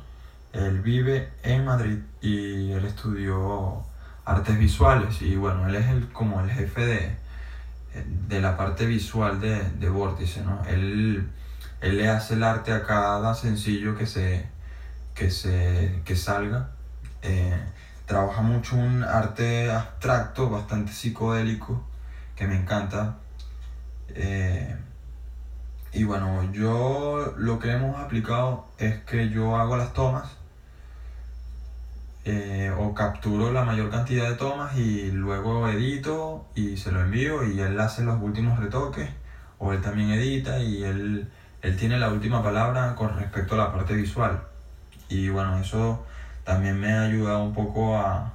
Él 0.55 0.81
vive 0.81 1.31
en 1.43 1.67
Madrid 1.67 1.99
y 2.23 2.73
él 2.73 2.87
estudió 2.87 3.83
artes 4.25 4.59
visuales 4.59 5.21
y 5.23 5.37
bueno, 5.37 5.69
él 5.69 5.75
es 5.77 5.89
el, 5.89 6.13
como 6.13 6.41
el 6.41 6.51
jefe 6.51 6.87
de, 6.87 7.28
de 8.29 8.41
la 8.41 8.57
parte 8.57 8.87
visual 8.87 9.41
de, 9.41 9.63
de 9.79 9.89
Vórtice, 9.89 10.43
¿no? 10.43 10.63
Él, 10.67 11.29
él, 11.81 11.97
le 11.97 12.09
hace 12.09 12.35
el 12.35 12.43
arte 12.43 12.73
a 12.73 12.85
cada 12.85 13.35
sencillo 13.35 13.97
que 13.97 14.07
se, 14.07 14.47
que 15.15 15.31
se 15.31 16.01
que 16.05 16.17
salga. 16.17 16.71
Eh, 17.23 17.59
trabaja 18.07 18.43
mucho 18.43 18.77
un 18.77 19.05
arte 19.05 19.71
abstracto, 19.71 20.51
bastante 20.51 20.93
psicodélico, 20.93 21.85
que 22.37 22.47
me 22.47 22.57
encanta. 22.57 23.19
Eh, 24.09 24.77
y 25.93 26.05
bueno, 26.05 26.51
yo 26.53 27.35
lo 27.37 27.59
que 27.59 27.73
hemos 27.73 27.99
aplicado 27.99 28.67
es 28.79 28.99
que 29.05 29.31
yo 29.31 29.57
hago 29.57 29.77
las 29.77 29.93
tomas 29.93 30.38
eh, 32.25 32.71
o 32.77 32.95
capturo 32.95 33.53
la 33.53 33.65
mayor 33.65 33.91
cantidad 33.91 34.29
de 34.29 34.35
tomas 34.35 34.77
y 34.77 35.11
luego 35.11 35.69
edito 35.69 36.45
y 36.55 36.77
se 36.77 36.93
lo 36.93 37.01
envío 37.01 37.45
y 37.45 37.61
él 37.61 37.79
hace 37.81 38.03
los 38.03 38.21
últimos 38.21 38.59
retoques 38.59 39.09
o 39.59 39.73
él 39.73 39.81
también 39.81 40.11
edita 40.11 40.61
y 40.61 40.85
él, 40.85 41.31
él 41.63 41.77
tiene 41.77 41.99
la 41.99 42.11
última 42.11 42.43
palabra 42.43 42.95
con 42.95 43.17
respecto 43.17 43.55
a 43.55 43.59
la 43.59 43.73
parte 43.73 43.95
visual. 43.95 44.43
Y 45.09 45.29
bueno, 45.31 45.59
eso 45.59 46.05
también 46.45 46.79
me 46.79 46.93
ha 46.93 47.03
ayudado 47.03 47.43
un 47.43 47.55
poco 47.55 47.97
a, 47.97 48.33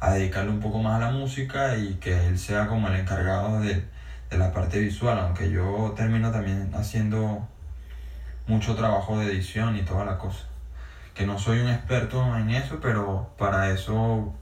a 0.00 0.12
dedicarle 0.12 0.50
un 0.50 0.60
poco 0.60 0.80
más 0.80 0.96
a 1.02 1.06
la 1.06 1.10
música 1.10 1.76
y 1.76 1.94
que 1.94 2.26
él 2.26 2.38
sea 2.38 2.68
como 2.68 2.88
el 2.88 2.96
encargado 2.96 3.60
de, 3.60 3.84
de 4.30 4.38
la 4.38 4.52
parte 4.52 4.78
visual, 4.78 5.18
aunque 5.18 5.50
yo 5.50 5.94
termino 5.96 6.30
también 6.30 6.70
haciendo 6.74 7.46
mucho 8.46 8.76
trabajo 8.76 9.18
de 9.18 9.26
edición 9.26 9.76
y 9.76 9.82
toda 9.82 10.04
la 10.04 10.18
cosa 10.18 10.53
que 11.14 11.26
no 11.26 11.38
soy 11.38 11.60
un 11.60 11.68
experto 11.68 12.36
en 12.36 12.50
eso, 12.50 12.80
pero 12.82 13.30
para 13.38 13.70
eso 13.70 14.34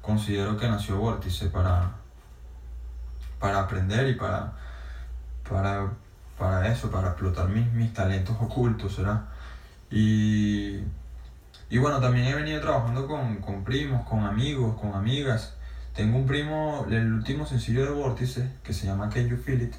considero 0.00 0.56
que 0.56 0.68
nació 0.68 0.96
Vórtice, 0.96 1.48
para, 1.48 1.92
para 3.40 3.60
aprender 3.60 4.08
y 4.08 4.14
para, 4.14 4.52
para, 5.48 5.90
para 6.38 6.68
eso, 6.68 6.90
para 6.90 7.08
explotar 7.08 7.48
mis, 7.48 7.70
mis 7.72 7.92
talentos 7.92 8.36
ocultos, 8.40 8.94
¿será? 8.94 9.26
Y, 9.90 10.78
y 11.68 11.78
bueno, 11.78 12.00
también 12.00 12.26
he 12.26 12.34
venido 12.34 12.60
trabajando 12.60 13.08
con, 13.08 13.36
con 13.36 13.64
primos, 13.64 14.06
con 14.08 14.20
amigos, 14.24 14.80
con 14.80 14.94
amigas. 14.94 15.54
Tengo 15.94 16.16
un 16.16 16.26
primo, 16.26 16.86
el 16.88 17.12
último 17.12 17.44
sencillo 17.44 17.84
de 17.84 17.90
Vórtice, 17.90 18.52
que 18.62 18.72
se 18.72 18.86
llama 18.86 19.10
Can 19.10 19.28
You 19.28 19.36
Feel 19.36 19.62
It. 19.62 19.74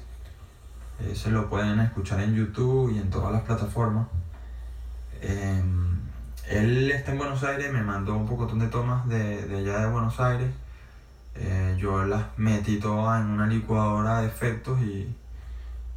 se 1.16 1.30
lo 1.30 1.48
pueden 1.48 1.80
escuchar 1.80 2.20
en 2.20 2.34
YouTube 2.34 2.94
y 2.94 2.98
en 2.98 3.08
todas 3.08 3.32
las 3.32 3.42
plataformas. 3.42 4.06
Eh, 5.22 5.62
él 6.52 6.90
está 6.90 7.12
en 7.12 7.18
Buenos 7.18 7.42
Aires, 7.44 7.72
me 7.72 7.82
mandó 7.82 8.14
un 8.14 8.26
poco 8.26 8.46
de 8.46 8.66
tomas 8.68 9.08
de, 9.08 9.46
de 9.46 9.58
allá 9.58 9.80
de 9.80 9.90
Buenos 9.90 10.20
Aires. 10.20 10.50
Eh, 11.34 11.76
yo 11.78 12.04
las 12.04 12.24
metí 12.36 12.78
todas 12.78 13.22
en 13.22 13.30
una 13.30 13.46
licuadora 13.46 14.20
de 14.20 14.28
efectos 14.28 14.80
y, 14.82 15.08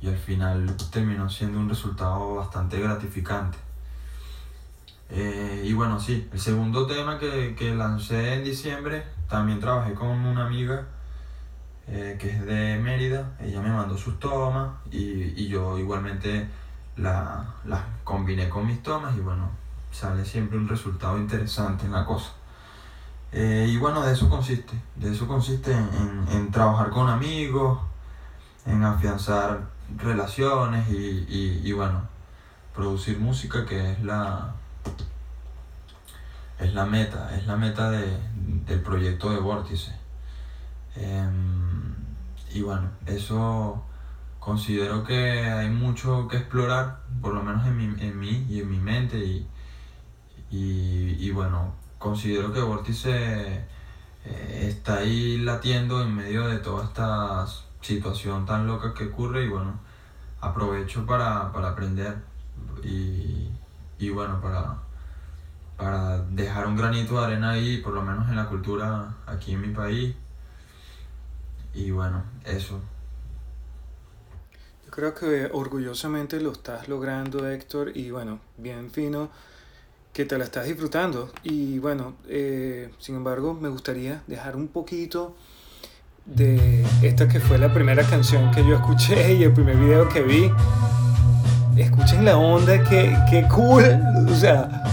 y 0.01 0.08
al 0.08 0.18
final 0.18 0.76
terminó 0.91 1.30
siendo 1.30 1.60
un 1.60 1.68
resultado 1.68 2.36
bastante 2.36 2.80
gratificante. 2.80 3.58
Eh, 5.10 5.64
y 5.66 5.74
bueno, 5.74 5.99
sí, 5.99 6.28
el 6.32 6.39
segundo 6.39 6.88
tema 6.88 7.20
que, 7.20 7.56
que, 7.56 7.76
lancé 7.76 8.34
en 8.36 8.43
diciembre, 8.43 9.03
también 9.30 9.60
trabajé 9.60 9.93
con 9.93 10.08
una 10.08 10.45
amiga 10.45 10.88
eh, 11.88 12.18
que 12.20 12.30
es 12.32 12.45
de 12.45 12.80
Mérida, 12.80 13.34
ella 13.39 13.62
me 13.62 13.70
mandó 13.70 13.97
sus 13.97 14.20
tomas 14.20 14.72
y, 14.89 15.34
y 15.39 15.47
yo 15.47 15.78
igualmente 15.78 16.47
las 16.97 17.45
la 17.66 17.86
combiné 18.03 18.49
con 18.49 18.66
mis 18.66 18.82
tomas 18.82 19.16
y 19.16 19.20
bueno, 19.20 19.49
sale 19.96 20.26
siempre 20.26 20.58
un 20.58 20.68
resultado 20.68 21.18
interesante 21.18 21.86
en 21.86 21.93
la 21.93 22.06
cosa. 22.06 22.32
Eh, 23.32 23.68
y 23.70 23.78
bueno, 23.78 24.02
de 24.02 24.14
eso 24.14 24.30
consiste, 24.30 24.74
de 24.96 25.12
eso 25.12 25.28
consiste 25.28 25.72
en, 25.72 26.26
en, 26.32 26.52
trabajar 26.52 26.89
con 26.89 27.10
amigos, 27.10 27.80
en 28.66 28.84
afianzar 28.84 29.62
relaciones 29.98 30.89
y, 30.89 31.26
y, 31.30 31.62
y, 31.64 31.72
bueno, 31.72 32.02
producir 32.74 33.20
música 33.20 33.66
que 33.66 33.93
es 33.93 34.04
la, 34.04 34.54
es 36.60 36.74
la 36.74 36.86
meta, 36.86 37.36
es 37.36 37.46
la 37.48 37.56
meta 37.56 37.89
de, 37.89 38.18
del 38.66 38.82
proyecto 38.82 39.32
de 39.32 39.39
Vórtice. 39.39 39.93
Eh, 40.98 41.30
y 42.54 42.62
bueno, 42.62 42.89
eso 43.06 43.84
considero 44.39 45.04
que 45.04 45.43
hay 45.43 45.70
mucho 45.70 46.28
que 46.28 46.38
explorar, 46.38 47.00
por 47.22 47.34
lo 47.34 47.43
menos 47.43 47.66
en 47.66 47.78
mi, 47.78 47.86
en 48.02 48.20
mí 48.20 48.46
y 48.50 48.62
en 48.62 48.70
mi 48.70 48.80
mente 48.80 49.18
y, 49.18 49.48
y, 50.58 51.32
bueno, 51.32 51.74
considero 51.97 52.53
que 52.53 52.62
Vórtice 52.62 53.66
eh, 54.26 54.68
está 54.68 54.97
ahí 54.99 55.38
latiendo 55.39 56.01
en 56.01 56.16
medio 56.16 56.47
de 56.47 56.58
toda 56.60 56.86
esta 56.86 57.45
situación 57.82 58.45
tan 58.45 58.66
loca 58.66 58.93
que 58.93 59.06
ocurre 59.08 59.45
y 59.45 59.49
bueno, 59.49 59.80
aprovecho 60.41 61.06
para, 61.06 61.51
para 61.51 61.70
aprender 61.70 62.16
y, 62.84 63.49
y 63.99 64.10
bueno, 64.10 64.39
para, 64.41 64.78
para 65.78 66.20
dejar 66.20 66.68
un 66.68 66.76
granito 66.76 67.20
de 67.20 67.26
arena 67.26 67.51
ahí, 67.51 67.78
por 67.78 67.93
lo 67.93 68.01
menos 68.01 68.30
en 68.30 68.36
la 68.36 68.47
cultura 68.47 69.16
aquí 69.26 69.53
en 69.53 69.62
mi 69.62 69.70
país. 69.70 70.16
Y 71.74 71.91
bueno, 71.91 72.24
eso. 72.45 72.80
Yo 74.86 74.91
creo 74.91 75.14
que 75.14 75.49
orgullosamente 75.51 76.39
lo 76.39 76.53
estás 76.53 76.88
logrando, 76.88 77.45
Héctor, 77.49 77.91
y 77.95 78.12
bueno, 78.12 78.39
bien 78.58 78.89
fino 78.89 79.30
que 80.16 80.24
te 80.24 80.38
la 80.38 80.45
estás 80.45 80.66
disfrutando. 80.66 81.30
Y 81.43 81.78
bueno, 81.80 82.13
eh, 82.30 82.89
sin 82.99 83.16
embargo, 83.16 83.53
me 83.53 83.68
gustaría 83.68 84.24
dejar 84.28 84.55
un 84.55 84.70
poquito 84.70 85.36
de 86.26 86.86
esta 87.03 87.28
que 87.28 87.41
fue 87.41 87.57
la 87.57 87.74
primera 87.74 88.01
canción 88.03 88.49
que 88.51 88.66
yo 88.66 88.76
escuché 88.76 89.34
y 89.39 89.43
el 89.43 89.51
primer 89.51 89.76
video 89.76 90.07
que 90.07 90.22
vi. 90.22 90.49
Escuchen 91.76 92.24
la 92.24 92.38
onda, 92.38 92.82
que, 92.86 93.13
que 93.30 93.45
cool. 93.49 93.84
O 94.30 94.36
sea, 94.36 94.84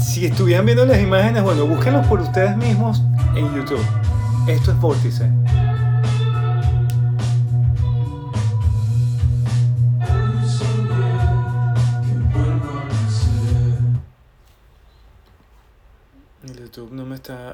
si 0.00 0.24
estuvieran 0.24 0.64
viendo 0.64 0.86
las 0.86 1.02
imágenes, 1.02 1.42
bueno, 1.42 1.66
búsquenlos 1.66 2.06
por 2.06 2.18
ustedes 2.18 2.56
mismos 2.56 3.02
en 3.36 3.54
YouTube. 3.54 3.84
Esto 4.48 4.70
es 4.70 4.80
Vórtice. 4.80 5.30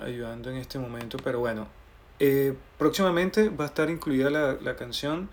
Este 0.07 0.79
momento, 0.79 1.19
pero 1.23 1.41
bueno, 1.41 1.67
eh, 2.19 2.55
próximamente 2.79 3.49
va 3.49 3.65
a 3.65 3.69
estar 3.69 3.91
incluida 3.91 4.31
la, 4.31 4.55
la 4.55 4.77
canción 4.77 5.29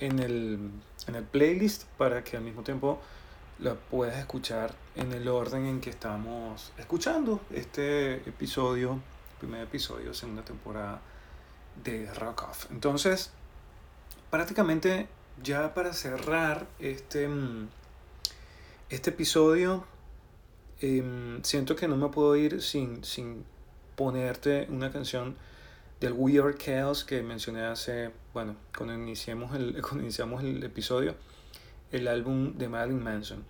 en 0.00 0.18
el, 0.18 0.70
en 1.06 1.14
el 1.14 1.24
playlist 1.24 1.84
para 1.96 2.24
que 2.24 2.36
al 2.36 2.42
mismo 2.42 2.62
tiempo 2.62 3.00
la 3.58 3.74
puedas 3.74 4.18
escuchar 4.18 4.74
en 4.96 5.12
el 5.12 5.28
orden 5.28 5.66
en 5.66 5.80
que 5.80 5.90
estamos 5.90 6.72
escuchando 6.78 7.40
este 7.50 8.16
episodio, 8.28 9.00
primer 9.38 9.62
episodio, 9.62 10.12
segunda 10.12 10.42
temporada 10.42 11.00
de 11.82 12.12
Rock 12.14 12.42
Off. 12.50 12.66
Entonces, 12.70 13.30
prácticamente 14.30 15.08
ya 15.42 15.74
para 15.74 15.92
cerrar 15.92 16.66
este, 16.78 17.28
mm, 17.28 17.68
este 18.90 19.10
episodio, 19.10 19.84
em, 20.80 21.42
siento 21.42 21.76
que 21.76 21.88
no 21.88 21.96
me 21.96 22.08
puedo 22.08 22.36
ir 22.36 22.62
sin, 22.62 23.04
sin 23.04 23.44
ponerte 23.96 24.66
una 24.70 24.92
canción 24.92 25.36
del 26.00 26.12
Weird 26.12 26.58
Chaos 26.58 27.04
que 27.04 27.22
mencioné 27.22 27.62
hace, 27.62 28.10
bueno, 28.34 28.56
cuando 28.76 28.94
iniciamos 28.94 29.54
el, 29.56 29.80
cuando 29.82 30.02
iniciamos 30.02 30.42
el 30.44 30.62
episodio 30.62 31.14
el 31.92 32.08
álbum 32.08 32.56
de 32.56 32.68
Marilyn 32.68 33.02
Manson. 33.02 33.44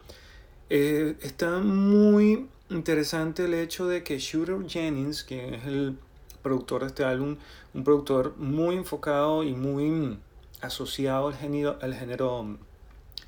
Eh, 0.69 1.17
está 1.21 1.59
muy 1.59 2.49
interesante 2.71 3.45
el 3.45 3.55
hecho 3.55 3.87
de 3.87 4.03
que 4.03 4.19
Shooter 4.19 4.69
Jennings, 4.69 5.25
que 5.25 5.57
es 5.57 5.65
el 5.65 5.97
productor 6.43 6.83
de 6.83 6.89
este 6.89 7.05
álbum, 7.05 7.37
un 7.75 7.85
productor 7.85 8.37
muy 8.37 8.77
enfocado 8.77 9.43
y 9.43 9.53
muy 9.53 10.19
asociado 10.61 11.29
al 11.29 11.35
género, 11.35 11.79
al 11.81 11.95
género 11.95 12.59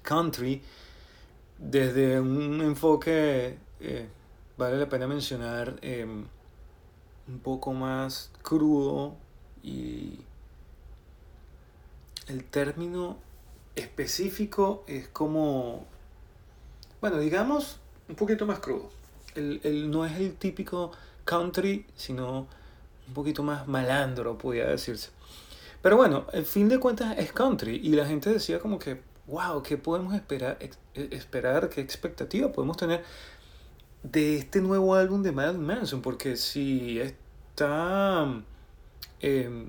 country, 0.03 0.63
desde 1.59 2.21
un 2.21 2.61
enfoque, 2.61 3.59
eh, 3.81 4.09
vale 4.57 4.79
la 4.79 4.89
pena 4.89 5.07
mencionar, 5.07 5.79
em, 5.83 6.25
un 7.29 7.39
poco 7.39 7.73
más 7.73 8.31
crudo 8.43 9.15
y 9.63 10.19
el 12.27 12.45
término 12.45 13.17
específico 13.77 14.85
es 14.87 15.09
como, 15.09 15.87
bueno, 17.01 17.19
digamos, 17.19 17.79
un 18.09 18.17
poquito 18.17 18.47
más 18.47 18.59
crudo. 18.61 18.91
El, 19.35 19.91
no 19.91 20.05
es 20.05 20.17
el 20.17 20.35
típico 20.35 20.91
country, 21.25 21.87
sino 21.95 22.47
un 23.07 23.15
poquito 23.15 23.43
más 23.43 23.69
malandro, 23.69 24.37
podría 24.37 24.67
decirse. 24.67 25.11
Pero 25.81 25.97
bueno, 25.97 26.27
el 26.33 26.45
fin 26.45 26.69
de 26.69 26.81
cuentas 26.81 27.17
es 27.19 27.33
country 27.33 27.81
y 27.83 27.91
la 27.91 28.07
gente 28.07 28.31
decía 28.31 28.59
como 28.59 28.79
que, 28.79 29.01
wow, 29.27 29.63
¿qué 29.63 29.77
podemos 29.77 30.15
esperar, 30.15 30.59
e, 30.61 30.71
esperar 31.13 31.69
qué 31.69 31.81
expectativa 31.81 32.51
podemos 32.51 32.77
tener 32.77 33.05
de 34.03 34.37
este 34.37 34.61
nuevo 34.61 34.95
álbum 34.95 35.23
de 35.23 35.33
Marilyn 35.33 35.65
Manson? 35.65 36.03
Porque 36.03 36.37
si 36.37 37.01
está, 37.01 38.27
em, 39.21 39.69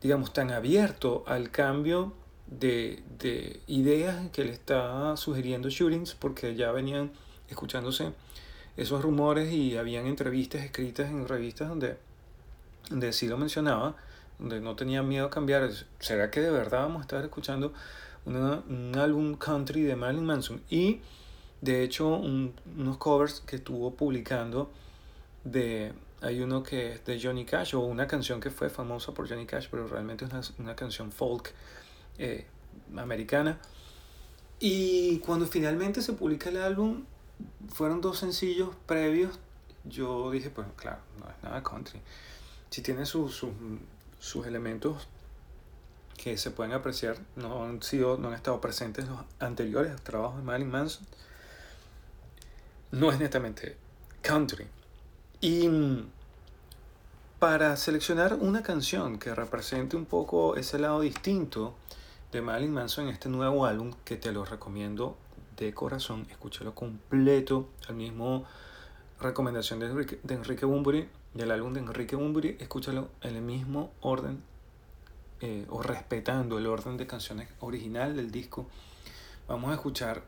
digamos, 0.00 0.32
tan 0.32 0.50
abierto 0.50 1.24
al 1.26 1.50
cambio 1.50 2.12
de, 2.46 3.02
de, 3.18 3.60
ideas 3.66 4.30
que 4.30 4.44
le 4.44 4.52
está 4.52 5.16
sugiriendo 5.16 5.68
Shootings, 5.70 6.14
porque 6.14 6.54
ya 6.56 6.72
venían 6.72 7.12
escuchándose 7.48 8.12
esos 8.76 9.02
rumores 9.02 9.52
y 9.52 9.76
habían 9.76 10.06
entrevistas 10.06 10.62
escritas 10.62 11.10
en 11.10 11.28
revistas 11.28 11.68
donde, 11.68 11.96
donde 12.88 13.12
sí 13.12 13.28
lo 13.28 13.36
mencionaba, 13.36 13.96
donde 14.38 14.60
no 14.60 14.74
tenía 14.76 15.02
miedo 15.02 15.26
a 15.26 15.30
cambiar. 15.30 15.70
¿Será 15.98 16.30
que 16.30 16.40
de 16.40 16.50
verdad 16.50 16.80
vamos 16.80 17.00
a 17.00 17.02
estar 17.02 17.24
escuchando 17.24 17.72
un 18.24 18.92
álbum 18.96 19.34
country 19.34 19.82
de 19.82 19.96
Marilyn 19.96 20.24
Manson? 20.24 20.62
Y 20.70 21.00
de 21.60 21.82
hecho, 21.82 22.08
unos 22.08 22.96
covers 22.98 23.40
que 23.40 23.56
estuvo 23.56 23.94
publicando 23.94 24.70
de. 25.44 25.92
Hay 26.22 26.42
uno 26.42 26.62
que 26.62 26.92
es 26.92 27.04
de 27.06 27.18
Johnny 27.20 27.46
Cash, 27.46 27.74
o 27.74 27.80
una 27.80 28.06
canción 28.06 28.40
que 28.40 28.50
fue 28.50 28.68
famosa 28.68 29.12
por 29.12 29.26
Johnny 29.28 29.46
Cash, 29.46 29.68
pero 29.70 29.86
realmente 29.86 30.26
es 30.26 30.30
una, 30.30 30.42
una 30.58 30.76
canción 30.76 31.10
folk 31.12 31.52
eh, 32.18 32.46
americana. 32.94 33.58
Y 34.58 35.18
cuando 35.20 35.46
finalmente 35.46 36.02
se 36.02 36.12
publica 36.12 36.50
el 36.50 36.58
álbum, 36.58 37.04
fueron 37.72 38.02
dos 38.02 38.18
sencillos 38.18 38.68
previos. 38.86 39.38
Yo 39.84 40.30
dije, 40.30 40.50
pues 40.50 40.66
claro, 40.76 40.98
no 41.18 41.30
es 41.30 41.42
nada 41.42 41.62
country. 41.62 42.00
Si 42.68 42.82
tiene 42.82 43.06
sus, 43.06 43.46
sus, 44.18 44.46
elementos 44.46 45.08
que 46.18 46.36
se 46.36 46.50
pueden 46.50 46.72
apreciar, 46.72 47.16
no 47.36 47.64
han, 47.64 47.82
sido, 47.82 48.18
no 48.18 48.28
han 48.28 48.34
estado 48.34 48.60
presentes 48.60 49.06
en 49.06 49.12
los 49.12 49.20
anteriores 49.38 49.98
trabajos 50.02 50.36
de 50.36 50.42
Marilyn 50.42 50.70
Manson, 50.70 51.06
no 52.92 53.10
es 53.10 53.18
netamente 53.18 53.76
country. 54.22 54.66
Y 55.40 55.68
para 57.38 57.76
seleccionar 57.76 58.34
una 58.34 58.62
canción 58.62 59.18
que 59.18 59.34
represente 59.34 59.96
un 59.96 60.04
poco 60.04 60.56
ese 60.56 60.78
lado 60.78 61.00
distinto 61.00 61.74
de 62.32 62.42
Marilyn 62.42 62.72
Manson 62.72 63.08
en 63.08 63.14
este 63.14 63.28
nuevo 63.28 63.64
álbum 63.64 63.92
que 64.04 64.16
te 64.16 64.32
lo 64.32 64.44
recomiendo 64.44 65.16
de 65.56 65.72
corazón. 65.72 66.26
Escúchalo 66.30 66.74
completo. 66.74 67.68
El 67.88 67.94
mismo 67.96 68.44
recomendación 69.20 69.80
de 69.80 69.86
Enrique, 69.86 70.20
de 70.22 70.34
Enrique 70.34 70.66
Bunbury, 70.66 71.08
del 71.34 71.50
álbum 71.50 71.72
de 71.72 71.80
Enrique 71.80 72.16
Bunbury. 72.16 72.56
Escúchalo 72.60 73.08
en 73.22 73.36
el 73.36 73.42
mismo 73.42 73.92
orden 74.00 74.42
eh, 75.40 75.66
o 75.70 75.82
respetando 75.82 76.58
el 76.58 76.66
orden 76.66 76.96
de 76.96 77.06
canciones 77.06 77.48
original 77.60 78.14
del 78.16 78.30
disco. 78.30 78.66
Vamos 79.48 79.70
a 79.70 79.74
escuchar 79.74 80.22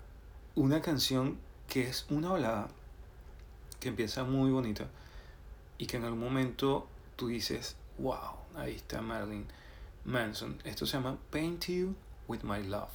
una 0.54 0.80
canción 0.80 1.38
que 1.73 1.89
es 1.89 2.05
una 2.11 2.29
balada 2.29 2.68
que 3.81 3.89
empieza 3.89 4.25
muy 4.25 4.51
bonita 4.51 4.85
y 5.79 5.87
que 5.87 5.97
en 5.97 6.05
algún 6.05 6.20
momento 6.20 6.87
tú 7.16 7.29
dices, 7.29 7.77
wow, 7.97 8.18
ahí 8.57 8.75
está 8.75 9.01
Marilyn 9.01 9.47
Manson. 10.05 10.61
Esto 10.64 10.85
se 10.85 10.99
llama 10.99 11.16
Paint 11.31 11.68
You 11.68 11.95
with 12.29 12.41
My 12.43 12.62
Love. 12.62 12.91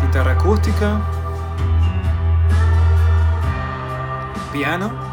Guitarra 0.00 0.34
acústica, 0.34 1.04
piano 4.52 5.07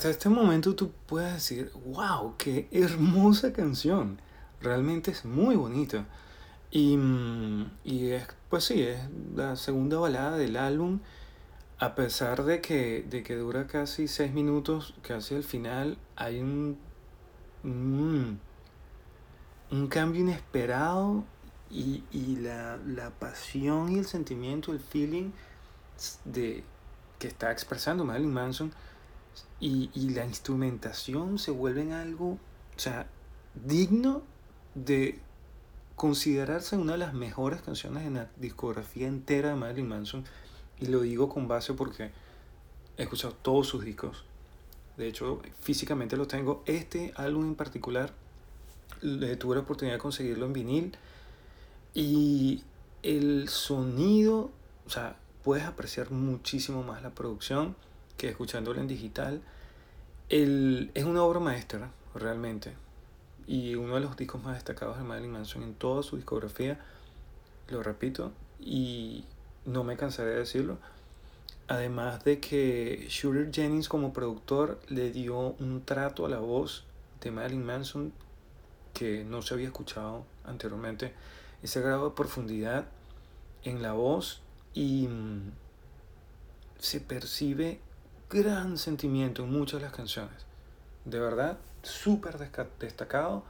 hasta 0.00 0.08
este 0.08 0.30
momento 0.30 0.74
tú 0.74 0.92
puedes 1.06 1.34
decir, 1.34 1.70
wow, 1.84 2.34
qué 2.38 2.68
hermosa 2.72 3.52
canción. 3.52 4.18
Realmente 4.62 5.10
es 5.10 5.26
muy 5.26 5.56
bonita. 5.56 6.06
Y, 6.70 6.96
mm, 6.96 7.70
y 7.84 8.12
es, 8.12 8.26
pues 8.48 8.64
sí, 8.64 8.80
es 8.80 8.98
la 9.36 9.56
segunda 9.56 9.98
balada 9.98 10.38
del 10.38 10.56
álbum. 10.56 11.00
A 11.78 11.94
pesar 11.94 12.44
de 12.44 12.62
que, 12.62 13.04
de 13.10 13.22
que 13.22 13.36
dura 13.36 13.66
casi 13.66 14.08
seis 14.08 14.32
minutos, 14.32 14.94
casi 15.02 15.34
al 15.34 15.44
final, 15.44 15.98
hay 16.16 16.40
un, 16.40 16.78
un, 17.62 18.40
un 19.70 19.86
cambio 19.88 20.22
inesperado 20.22 21.24
y, 21.70 22.04
y 22.10 22.36
la, 22.36 22.78
la, 22.86 23.10
pasión 23.10 23.92
y 23.92 23.98
el 23.98 24.06
sentimiento, 24.06 24.72
el 24.72 24.80
feeling 24.80 25.32
de, 26.24 26.64
que 27.18 27.28
está 27.28 27.52
expresando 27.52 28.02
Marilyn 28.02 28.32
Manson 28.32 28.72
y, 29.60 29.90
y 29.94 30.10
la 30.10 30.24
instrumentación 30.24 31.38
se 31.38 31.50
vuelven 31.50 31.92
algo, 31.92 32.30
o 32.30 32.78
sea, 32.78 33.06
digno 33.54 34.22
de 34.74 35.18
considerarse 36.00 36.76
una 36.76 36.92
de 36.92 36.98
las 36.98 37.12
mejores 37.12 37.60
canciones 37.60 38.06
en 38.06 38.14
la 38.14 38.30
discografía 38.36 39.06
entera 39.06 39.50
de 39.50 39.56
Marilyn 39.56 39.86
Manson. 39.86 40.24
Y 40.80 40.86
lo 40.86 41.02
digo 41.02 41.28
con 41.28 41.46
base 41.46 41.74
porque 41.74 42.10
he 42.96 43.02
escuchado 43.02 43.34
todos 43.34 43.66
sus 43.66 43.84
discos. 43.84 44.24
De 44.96 45.08
hecho, 45.08 45.42
físicamente 45.60 46.16
lo 46.16 46.26
tengo. 46.26 46.62
Este 46.64 47.12
álbum 47.16 47.48
en 47.48 47.54
particular, 47.54 48.14
tuve 49.00 49.56
la 49.56 49.60
oportunidad 49.60 49.96
de 49.96 50.00
conseguirlo 50.00 50.46
en 50.46 50.52
vinil. 50.54 50.96
Y 51.92 52.62
el 53.02 53.50
sonido, 53.50 54.50
o 54.86 54.90
sea, 54.90 55.16
puedes 55.44 55.64
apreciar 55.64 56.10
muchísimo 56.10 56.82
más 56.82 57.02
la 57.02 57.10
producción 57.10 57.76
que 58.20 58.28
escuchándolo 58.28 58.78
en 58.78 58.86
digital. 58.86 59.40
El, 60.28 60.90
es 60.92 61.04
una 61.04 61.22
obra 61.22 61.40
maestra, 61.40 61.90
realmente. 62.14 62.74
Y 63.46 63.76
uno 63.76 63.94
de 63.94 64.00
los 64.02 64.14
discos 64.14 64.42
más 64.42 64.56
destacados 64.56 64.98
de 64.98 65.04
Marilyn 65.04 65.32
Manson 65.32 65.62
en 65.62 65.72
toda 65.72 66.02
su 66.02 66.16
discografía. 66.16 66.78
Lo 67.68 67.82
repito, 67.82 68.32
y 68.60 69.24
no 69.64 69.84
me 69.84 69.96
cansaré 69.96 70.32
de 70.32 70.40
decirlo. 70.40 70.76
Además 71.66 72.22
de 72.22 72.40
que 72.40 73.06
Shooter 73.08 73.50
Jennings 73.50 73.88
como 73.88 74.12
productor 74.12 74.78
le 74.88 75.10
dio 75.12 75.54
un 75.58 75.82
trato 75.86 76.26
a 76.26 76.28
la 76.28 76.40
voz 76.40 76.84
de 77.22 77.30
Marilyn 77.30 77.64
Manson 77.64 78.12
que 78.92 79.24
no 79.24 79.40
se 79.40 79.54
había 79.54 79.68
escuchado 79.68 80.26
anteriormente 80.44 81.14
ese 81.62 81.80
grado 81.80 82.10
de 82.10 82.16
profundidad 82.16 82.84
en 83.64 83.80
la 83.80 83.94
voz 83.94 84.42
y 84.74 85.06
mm, 85.08 85.52
se 86.80 87.00
percibe 87.00 87.80
gran 88.30 88.78
sentimiento 88.78 89.42
en 89.42 89.50
muchas 89.50 89.80
de 89.80 89.86
las 89.86 89.94
canciones. 89.94 90.46
De 91.04 91.18
verdad, 91.18 91.58
súper 91.82 92.38
destacado 92.78 93.42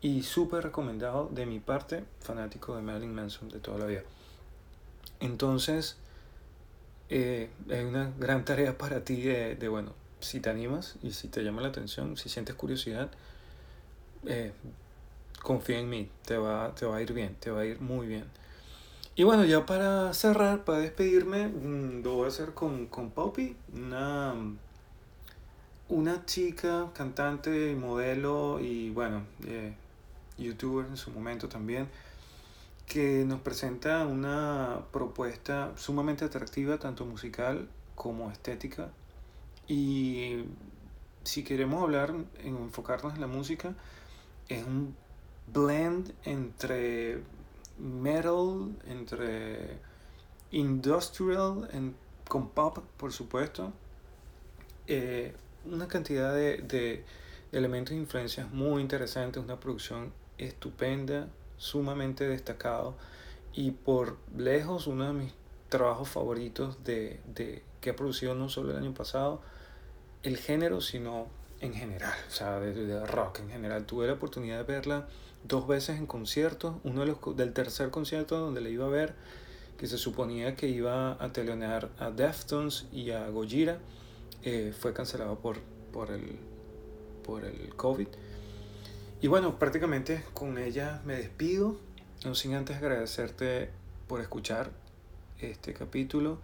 y 0.00 0.22
súper 0.22 0.64
recomendado 0.64 1.28
de 1.32 1.46
mi 1.46 1.60
parte, 1.60 2.04
fanático 2.20 2.74
de 2.74 2.82
Marilyn 2.82 3.14
Manson 3.14 3.48
de 3.48 3.60
toda 3.60 3.78
la 3.78 3.86
vida. 3.86 4.02
Entonces, 5.20 5.96
eh, 7.08 7.50
hay 7.70 7.84
una 7.84 8.12
gran 8.18 8.44
tarea 8.44 8.76
para 8.78 9.04
ti 9.04 9.22
de, 9.22 9.54
de, 9.54 9.68
bueno, 9.68 9.92
si 10.20 10.40
te 10.40 10.50
animas 10.50 10.96
y 11.02 11.12
si 11.12 11.28
te 11.28 11.42
llama 11.42 11.62
la 11.62 11.68
atención, 11.68 12.16
si 12.16 12.28
sientes 12.28 12.54
curiosidad, 12.56 13.10
eh, 14.26 14.52
confía 15.42 15.78
en 15.78 15.88
mí, 15.88 16.10
te 16.24 16.36
va, 16.36 16.74
te 16.74 16.84
va 16.84 16.96
a 16.96 17.02
ir 17.02 17.12
bien, 17.12 17.36
te 17.38 17.50
va 17.50 17.60
a 17.60 17.64
ir 17.64 17.80
muy 17.80 18.06
bien. 18.08 18.24
Y 19.18 19.24
bueno, 19.24 19.46
ya 19.46 19.64
para 19.64 20.12
cerrar, 20.12 20.64
para 20.64 20.78
despedirme, 20.80 21.48
mm, 21.48 22.02
lo 22.04 22.16
voy 22.16 22.24
a 22.26 22.28
hacer 22.28 22.52
con, 22.52 22.86
con 22.86 23.10
Poppy, 23.10 23.56
una, 23.74 24.34
una 25.88 26.26
chica, 26.26 26.90
cantante, 26.92 27.74
modelo 27.76 28.60
y 28.60 28.90
bueno, 28.90 29.22
eh, 29.46 29.72
youtuber 30.36 30.84
en 30.84 30.98
su 30.98 31.10
momento 31.12 31.48
también, 31.48 31.88
que 32.86 33.24
nos 33.26 33.40
presenta 33.40 34.06
una 34.06 34.82
propuesta 34.92 35.72
sumamente 35.76 36.26
atractiva, 36.26 36.76
tanto 36.78 37.06
musical 37.06 37.70
como 37.94 38.30
estética. 38.30 38.90
Y 39.66 40.44
si 41.24 41.42
queremos 41.42 41.82
hablar, 41.82 42.14
en 42.40 42.56
enfocarnos 42.56 43.14
en 43.14 43.22
la 43.22 43.26
música, 43.28 43.74
es 44.50 44.62
un 44.66 44.94
blend 45.46 46.12
entre 46.24 47.22
metal, 47.78 48.74
entre 48.86 49.78
industrial, 50.50 51.68
en, 51.72 51.94
con 52.28 52.48
pop, 52.50 52.78
por 52.96 53.12
supuesto. 53.12 53.72
Eh, 54.86 55.34
una 55.64 55.88
cantidad 55.88 56.34
de, 56.34 56.58
de, 56.58 57.04
elementos 57.52 57.92
e 57.92 57.96
influencias 57.96 58.50
muy 58.52 58.82
interesantes, 58.82 59.42
una 59.42 59.58
producción 59.58 60.12
estupenda, 60.38 61.28
sumamente 61.56 62.28
destacado 62.28 62.96
y 63.54 63.70
por 63.70 64.18
lejos 64.36 64.86
uno 64.86 65.06
de 65.06 65.12
mis 65.12 65.32
trabajos 65.68 66.08
favoritos 66.08 66.84
de, 66.84 67.20
de, 67.26 67.62
que 67.80 67.90
ha 67.90 67.96
producido 67.96 68.34
no 68.34 68.48
solo 68.48 68.72
el 68.72 68.76
año 68.76 68.92
pasado 68.92 69.40
el 70.22 70.36
género, 70.36 70.80
sino 70.80 71.28
en 71.60 71.72
general, 71.72 72.14
o 72.26 72.30
sea, 72.30 72.58
de, 72.58 73.06
rock 73.06 73.40
en 73.40 73.50
general. 73.50 73.86
Tuve 73.86 74.06
la 74.06 74.14
oportunidad 74.14 74.58
de 74.58 74.64
verla 74.64 75.06
dos 75.48 75.66
veces 75.66 75.98
en 75.98 76.06
conciertos, 76.06 76.76
uno 76.84 77.00
de 77.00 77.06
los, 77.06 77.36
del 77.36 77.52
tercer 77.52 77.90
concierto 77.90 78.38
donde 78.38 78.60
la 78.60 78.68
iba 78.68 78.86
a 78.86 78.90
ver, 78.90 79.14
que 79.78 79.86
se 79.86 79.98
suponía 79.98 80.56
que 80.56 80.68
iba 80.68 81.22
a 81.22 81.32
telonear 81.32 81.90
a 81.98 82.10
Deftones 82.10 82.86
y 82.92 83.10
a 83.10 83.28
Gojira, 83.28 83.78
eh, 84.42 84.72
fue 84.78 84.92
cancelado 84.92 85.38
por, 85.38 85.58
por, 85.92 86.10
el, 86.10 86.38
por 87.24 87.44
el 87.44 87.74
COVID. 87.74 88.08
Y 89.20 89.28
bueno, 89.28 89.58
prácticamente 89.58 90.24
con 90.34 90.58
ella 90.58 91.02
me 91.04 91.16
despido, 91.16 91.76
no 92.24 92.34
sin 92.34 92.54
antes 92.54 92.76
agradecerte 92.76 93.70
por 94.08 94.20
escuchar 94.20 94.70
este 95.40 95.74
capítulo, 95.74 96.38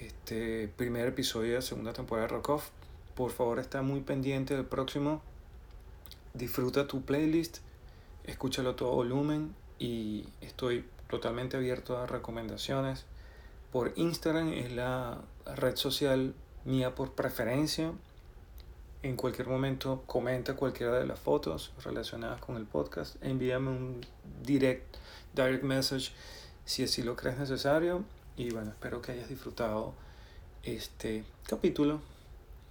este 0.00 0.68
primer 0.76 1.08
episodio 1.08 1.50
de 1.50 1.56
la 1.56 1.62
segunda 1.62 1.92
temporada 1.92 2.28
de 2.28 2.34
Rock 2.34 2.48
Off. 2.50 2.68
Por 3.14 3.30
favor, 3.30 3.58
está 3.58 3.82
muy 3.82 4.00
pendiente 4.00 4.54
del 4.54 4.66
próximo. 4.66 5.22
Disfruta 6.34 6.86
tu 6.86 7.02
playlist 7.02 7.58
escúchalo 8.26 8.74
todo 8.74 8.92
volumen 8.92 9.54
y 9.78 10.28
estoy 10.40 10.84
totalmente 11.08 11.56
abierto 11.56 11.98
a 11.98 12.06
recomendaciones. 12.06 13.04
Por 13.72 13.92
Instagram 13.96 14.52
es 14.52 14.72
la 14.72 15.20
red 15.54 15.76
social 15.76 16.34
mía 16.64 16.94
por 16.94 17.12
preferencia. 17.12 17.92
En 19.02 19.16
cualquier 19.16 19.48
momento 19.48 20.02
comenta 20.06 20.56
cualquiera 20.56 20.98
de 20.98 21.06
las 21.06 21.20
fotos 21.20 21.72
relacionadas 21.84 22.40
con 22.40 22.56
el 22.56 22.64
podcast. 22.64 23.16
Envíame 23.22 23.70
un 23.70 24.06
direct, 24.42 24.96
direct 25.34 25.62
message 25.62 26.12
si 26.64 26.82
así 26.82 27.02
lo 27.02 27.14
crees 27.16 27.38
necesario. 27.38 28.04
Y 28.36 28.50
bueno, 28.50 28.70
espero 28.70 29.00
que 29.00 29.12
hayas 29.12 29.28
disfrutado 29.28 29.94
este 30.62 31.24
capítulo. 31.46 32.00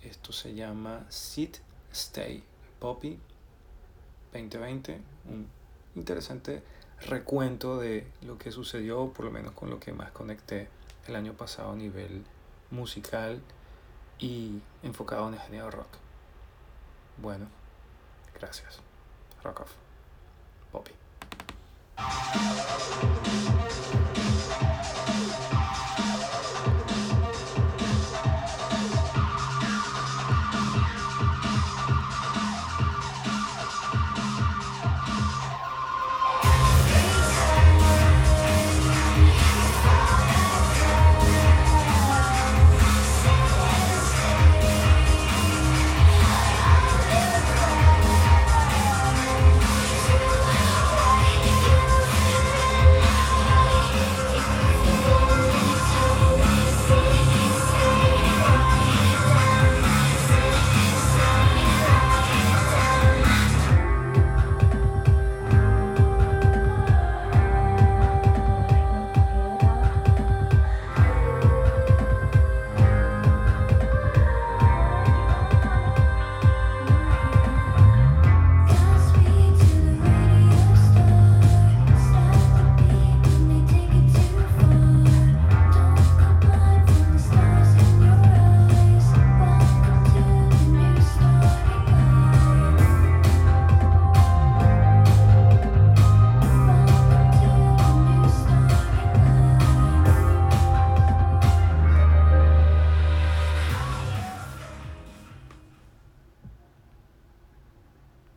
Esto 0.03 0.33
se 0.33 0.53
llama 0.53 1.05
Sit 1.09 1.57
Stay 1.91 2.43
Poppy 2.79 3.17
2020, 4.33 4.99
un 5.29 5.47
interesante 5.95 6.63
recuento 7.07 7.77
de 7.77 8.07
lo 8.21 8.37
que 8.37 8.51
sucedió, 8.51 9.11
por 9.13 9.25
lo 9.25 9.31
menos 9.31 9.53
con 9.53 9.69
lo 9.69 9.79
que 9.79 9.93
más 9.93 10.11
conecté 10.11 10.69
el 11.07 11.15
año 11.15 11.33
pasado 11.33 11.71
a 11.71 11.75
nivel 11.75 12.23
musical 12.71 13.41
y 14.19 14.59
enfocado 14.83 15.27
en 15.27 15.35
el 15.35 15.39
género 15.39 15.71
rock. 15.71 15.87
Bueno, 17.17 17.47
gracias. 18.39 18.79
Rock 19.43 19.61
off. 19.61 19.71